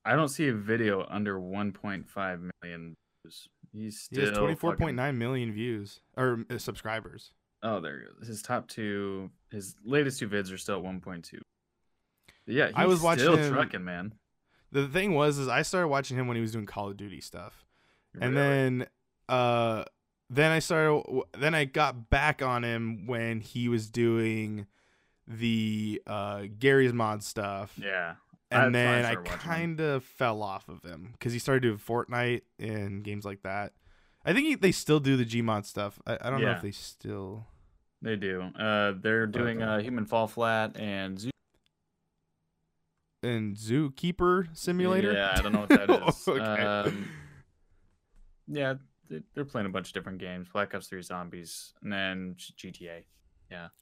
[0.04, 3.48] I don't see a video under 1.5 million views.
[3.72, 7.34] He's He still four point fucking- nine million views or uh, subscribers.
[7.62, 8.28] Oh, there he goes.
[8.28, 11.40] His top two, his latest two vids are still at 1.2.
[12.48, 14.16] But yeah, he's I was watching still him- trucking, man.
[14.72, 17.22] The thing was, is I started watching him when he was doing Call of Duty
[17.22, 17.61] stuff,
[18.20, 18.48] and Really.
[18.48, 18.88] then,
[19.30, 19.84] uh,
[20.30, 21.04] then I started.
[21.38, 24.66] Then I got back on him when he was doing
[25.28, 28.16] the uh Garry's Mod stuff, yeah,
[28.50, 29.40] and when then I started watching him.
[29.56, 33.74] kind of fell off of him because he started doing Fortnite and games like that.
[34.26, 36.00] I think he, they still do the Gmod stuff.
[36.06, 37.46] I, I don't know if they still.
[38.02, 38.42] they do.
[38.42, 39.72] Uh, they're doing Okay.
[39.72, 41.30] uh, Human Fall Flat and Zoo.
[43.24, 45.14] And Zookeeper Simulator.
[45.14, 46.28] Yeah, I don't know what that is.
[46.28, 46.40] Okay.
[46.42, 47.08] um,
[48.52, 48.76] yeah,
[49.10, 52.72] they- they're playing a bunch of different games: Black Ops Three Zombies, and then G-
[52.72, 53.04] GTA.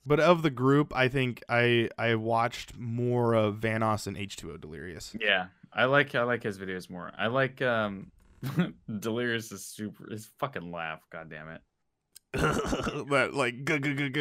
[0.05, 5.15] But of the group, I think I I watched more of Vanoss and H2O Delirious.
[5.19, 7.11] Yeah, I like I like his videos more.
[7.15, 8.11] I like um,
[8.99, 10.09] Delirious is super.
[10.09, 11.01] His fucking laugh.
[11.11, 11.61] God damn it.
[12.33, 14.13] that like gug, gug, gug,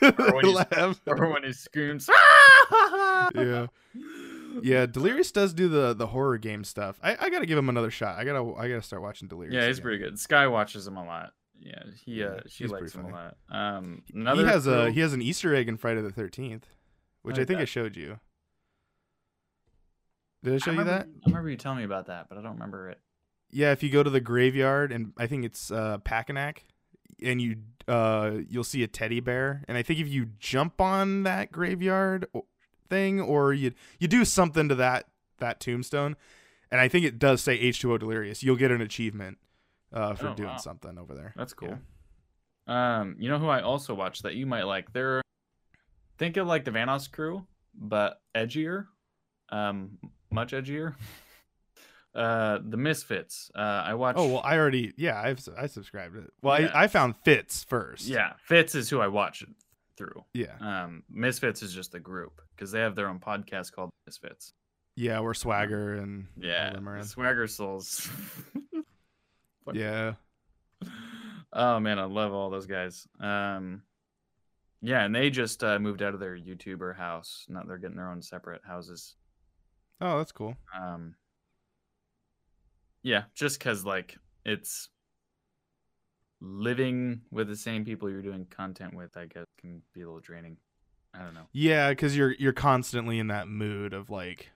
[0.00, 1.00] gug, Or when he's- laugh.
[1.06, 2.08] Or when he screams.
[3.34, 3.66] yeah,
[4.62, 4.86] yeah.
[4.86, 6.98] Delirious does do the the horror game stuff.
[7.02, 8.18] I, I gotta give him another shot.
[8.18, 9.54] I gotta I gotta start watching Delirious.
[9.54, 9.82] Yeah, he's again.
[9.82, 10.18] pretty good.
[10.18, 11.32] Sky watches him a lot.
[11.58, 13.36] Yeah, he Yeah, uh she likes him a lot.
[13.50, 16.66] Um, He another has a he has an Easter egg in Friday the Thirteenth,
[17.22, 18.18] which Oh, I think I showed you.
[20.42, 21.06] Did I show I you that?
[21.06, 23.00] I remember you telling me about that, but I don't remember it.
[23.50, 26.58] Yeah, if you go to the graveyard and I think it's uh Packanack
[27.22, 27.56] and you
[27.88, 32.26] uh you'll see a teddy bear and I think if you jump on that graveyard
[32.88, 35.06] thing or you you do something to that
[35.38, 36.16] that tombstone
[36.70, 39.38] and I think it does say H2O Delirious, you'll get an achievement
[39.92, 40.56] uh for Oh, doing wow.
[40.56, 41.32] something over there.
[41.36, 41.78] That's cool.
[42.68, 42.98] Yeah.
[43.00, 44.92] Um, you know who I also watched that you might like?
[44.92, 45.22] They're
[46.18, 48.86] think of like the Vanoss crew, but edgier,
[49.50, 49.98] um,
[50.30, 50.94] much edgier.
[52.14, 53.50] Uh, the Misfits.
[53.54, 54.18] Uh, I watched.
[54.18, 56.32] Oh, well I already yeah, I've s- I subscribed it.
[56.40, 56.70] Well, Yeah.
[56.72, 58.06] I I found Fitz first.
[58.06, 59.44] yeah, Fitz is who I watched
[59.98, 60.24] through.
[60.32, 60.54] Yeah.
[60.60, 64.52] Um, Misfits is just the group because they have their own podcast called Misfits.
[64.96, 66.72] Yeah, we're Swagger and Yeah.
[67.02, 68.08] Swagger Souls.
[69.72, 70.14] Yeah.
[71.52, 73.06] Oh man, I love all those guys.
[73.18, 73.82] Um,
[74.80, 77.44] yeah, and they just uh, moved out of their YouTuber house.
[77.48, 79.16] Now they're getting their own separate houses.
[80.00, 80.54] Oh, that's cool.
[80.80, 81.16] Um,
[83.02, 84.88] yeah, just because like it's
[86.40, 90.20] living with the same people you're doing content with, I guess, can be a little
[90.20, 90.58] draining.
[91.18, 91.46] I don't know.
[91.52, 94.50] Yeah, because you're you're constantly in that mood of like,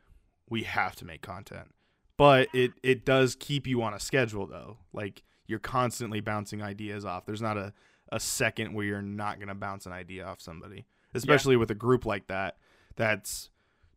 [0.48, 1.74] we have to make content,
[2.16, 4.78] but it it does keep you on a schedule though.
[4.92, 7.26] Like you're constantly bouncing ideas off.
[7.26, 7.72] There's not a
[8.12, 12.04] a second where you're not gonna bounce an idea off somebody, especially with a group
[12.04, 12.58] like that.
[12.96, 13.50] That's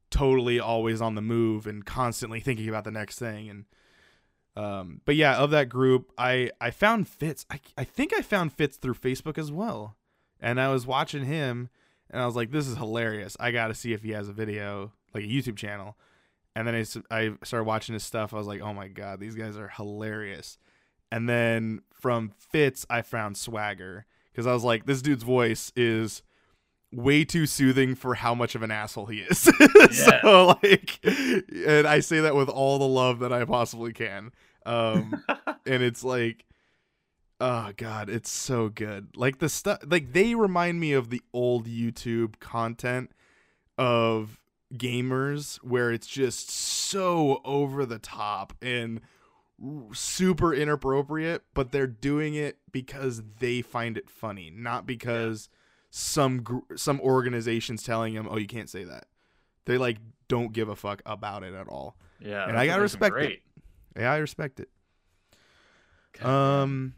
[0.09, 3.65] totally always on the move and constantly thinking about the next thing and.
[4.55, 7.43] Um, but yeah, of that group, I I found Fitz.
[7.49, 9.95] I I think I found Fitz through Facebook as well,
[10.39, 11.69] and I was watching him,
[12.13, 13.35] and I was like, "This is hilarious!
[13.39, 15.97] I got to see if he has a video, like a YouTube channel."
[16.55, 18.33] And then I, I started watching his stuff.
[18.33, 20.59] I was like, "Oh my god, these guys are hilarious!"
[21.11, 26.21] And then from Fitz, I found Swagger because I was like, "This dude's voice is
[26.91, 29.39] way too soothing for how much of an asshole he is."
[29.91, 34.31] so like, and I say that with all the love that I possibly can.
[34.67, 35.23] Um,
[35.65, 36.45] and it's like
[37.41, 39.07] oh god it's so good.
[39.15, 43.11] Like the stuff like they remind me of the old youtube content
[43.77, 44.39] of
[44.73, 49.01] gamers where it's just so over the top and
[49.93, 55.47] super inappropriate but they're doing it because they find it funny not because
[55.89, 59.05] some gr- some organization's telling them oh you can't say that.
[59.65, 61.95] They like don't give a fuck about it at all.
[62.19, 63.41] Yeah, And I gotta what makes them respect it.
[64.01, 64.69] yeah i respect it.
[66.19, 66.93] God um,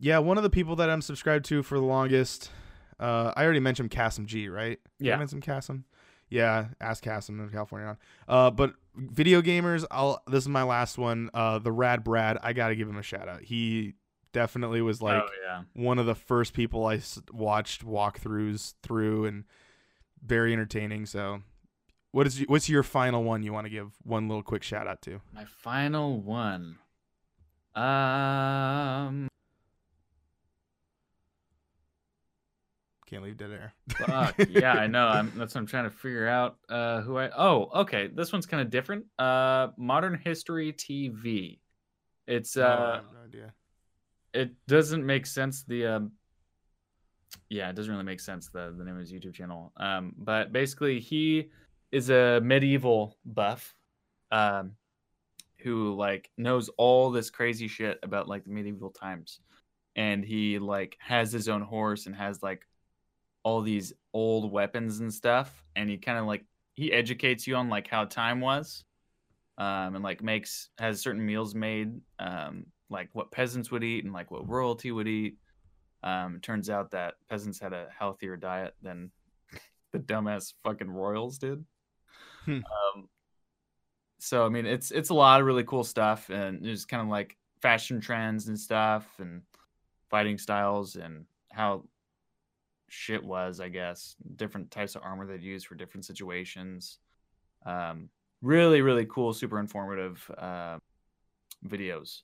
[0.00, 2.50] yeah, one of the people that I'm subscribed to for the longest,
[2.98, 4.78] uh, I already mentioned Kassem G, right?
[4.98, 5.16] Did I Yeah.
[5.18, 5.84] mention Kassem.
[6.30, 7.88] Yeah, ask Kassem in California.
[7.88, 7.96] On.
[8.28, 10.22] Uh, but video gamers, I'll.
[10.28, 11.28] This is my last one.
[11.34, 13.42] Uh, the Rad Brad, I gotta give him a shout out.
[13.42, 13.94] He
[14.32, 19.24] definitely was like oh yeah, one of the first people I s- watched walkthroughs through,
[19.26, 19.42] and
[20.24, 21.06] very entertaining.
[21.06, 21.42] So,
[22.12, 25.02] what is what's your final one you want to give one little quick shout out
[25.02, 25.20] to?
[25.34, 26.78] my final one.
[27.74, 29.26] Um,
[33.10, 33.72] Can't leave dead air.
[34.06, 35.08] fuck yeah, I know.
[35.08, 36.58] I'm, that's what I'm trying to figure out.
[36.68, 37.28] Uh, who I?
[37.36, 38.06] Oh, okay.
[38.06, 39.06] This one's kind of different.
[39.18, 41.58] Uh, Modern History TV.
[42.28, 43.52] It's uh, have no idea.
[44.32, 45.64] it doesn't make sense.
[45.64, 46.12] The um,
[47.48, 48.48] yeah, it doesn't really make sense.
[48.48, 49.72] The the name of his YouTube channel.
[49.76, 51.50] Um, but basically he
[51.90, 53.74] is a medieval buff,
[54.30, 54.74] um,
[55.58, 59.40] who like knows all this crazy shit about like the medieval times,
[59.96, 62.64] and he like has his own horse and has like
[63.42, 67.68] all these old weapons and stuff, and he kind of like he educates you on
[67.68, 68.84] like how time was,
[69.58, 74.12] um, and like makes has certain meals made, um, like what peasants would eat and
[74.12, 75.36] like what royalty would eat.
[76.02, 79.10] Um, it turns out that peasants had a healthier diet than
[79.92, 81.64] the dumbass fucking royals did.
[82.44, 82.60] Hmm.
[82.96, 83.08] Um,
[84.18, 87.08] so I mean, it's it's a lot of really cool stuff, and just kind of
[87.08, 89.42] like fashion trends and stuff, and
[90.10, 91.84] fighting styles, and how
[92.92, 96.98] shit was, I guess, different types of armor they'd use for different situations.
[97.64, 98.08] Um,
[98.42, 100.78] really, really cool, super informative uh,
[101.66, 102.22] videos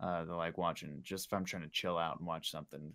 [0.00, 1.00] uh, that I like watching.
[1.02, 2.94] Just if I'm trying to chill out and watch something.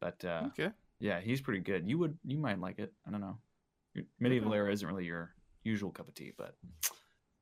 [0.00, 0.70] But uh, Okay.
[0.98, 1.88] yeah, he's pretty good.
[1.88, 2.92] You would, you might like it.
[3.06, 3.38] I don't know.
[4.18, 6.56] Medieval era isn't really your usual cup of tea, but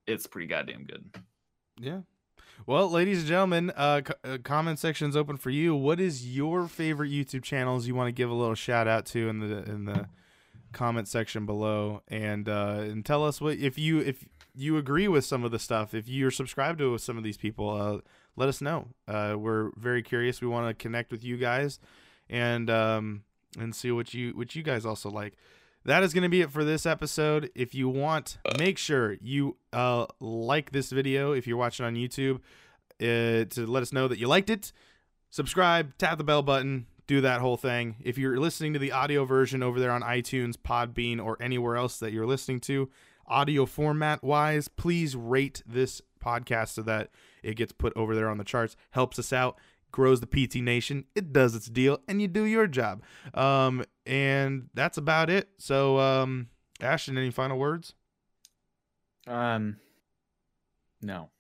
[0.07, 1.05] it's pretty goddamn good.
[1.78, 2.01] Yeah.
[2.66, 5.74] Well, ladies and gentlemen, uh, co- uh, comment section's open for you.
[5.74, 9.28] What is your favorite YouTube channels you want to give a little shout out to
[9.28, 10.09] in the in the
[10.72, 15.24] comment section below, and uh, and tell us what if you if you agree with
[15.24, 17.99] some of the stuff, if you're subscribed to some of these people, uh,
[18.36, 18.88] let us know.
[19.07, 20.40] Uh, we're very curious.
[20.40, 21.78] We want to connect with you guys,
[22.28, 23.22] and um,
[23.59, 25.34] and see what you what you guys also like.
[25.89, 27.51] That is going to be it for this episode.
[27.55, 32.41] If you want, make sure you uh, like this video if you're watching on YouTube
[33.01, 34.70] uh, to let us know that you liked it.
[35.30, 37.97] Subscribe, tap the bell button, do that whole thing.
[38.05, 41.99] If you're listening to the audio version over there on iTunes, Podbean, or anywhere else
[42.01, 42.91] that you're listening to,
[43.26, 47.09] audio format wise, please rate this podcast so that
[47.43, 48.76] it gets put over there on the charts.
[48.91, 49.57] Helps us out,
[49.93, 51.05] grows the PT Nation.
[51.14, 53.03] It does its deal, and you do your job.
[53.34, 55.49] Um, and that's about it.
[55.59, 56.49] So, um,
[56.80, 57.95] Ashton, any final words?
[59.26, 59.76] Um,
[61.03, 61.30] no.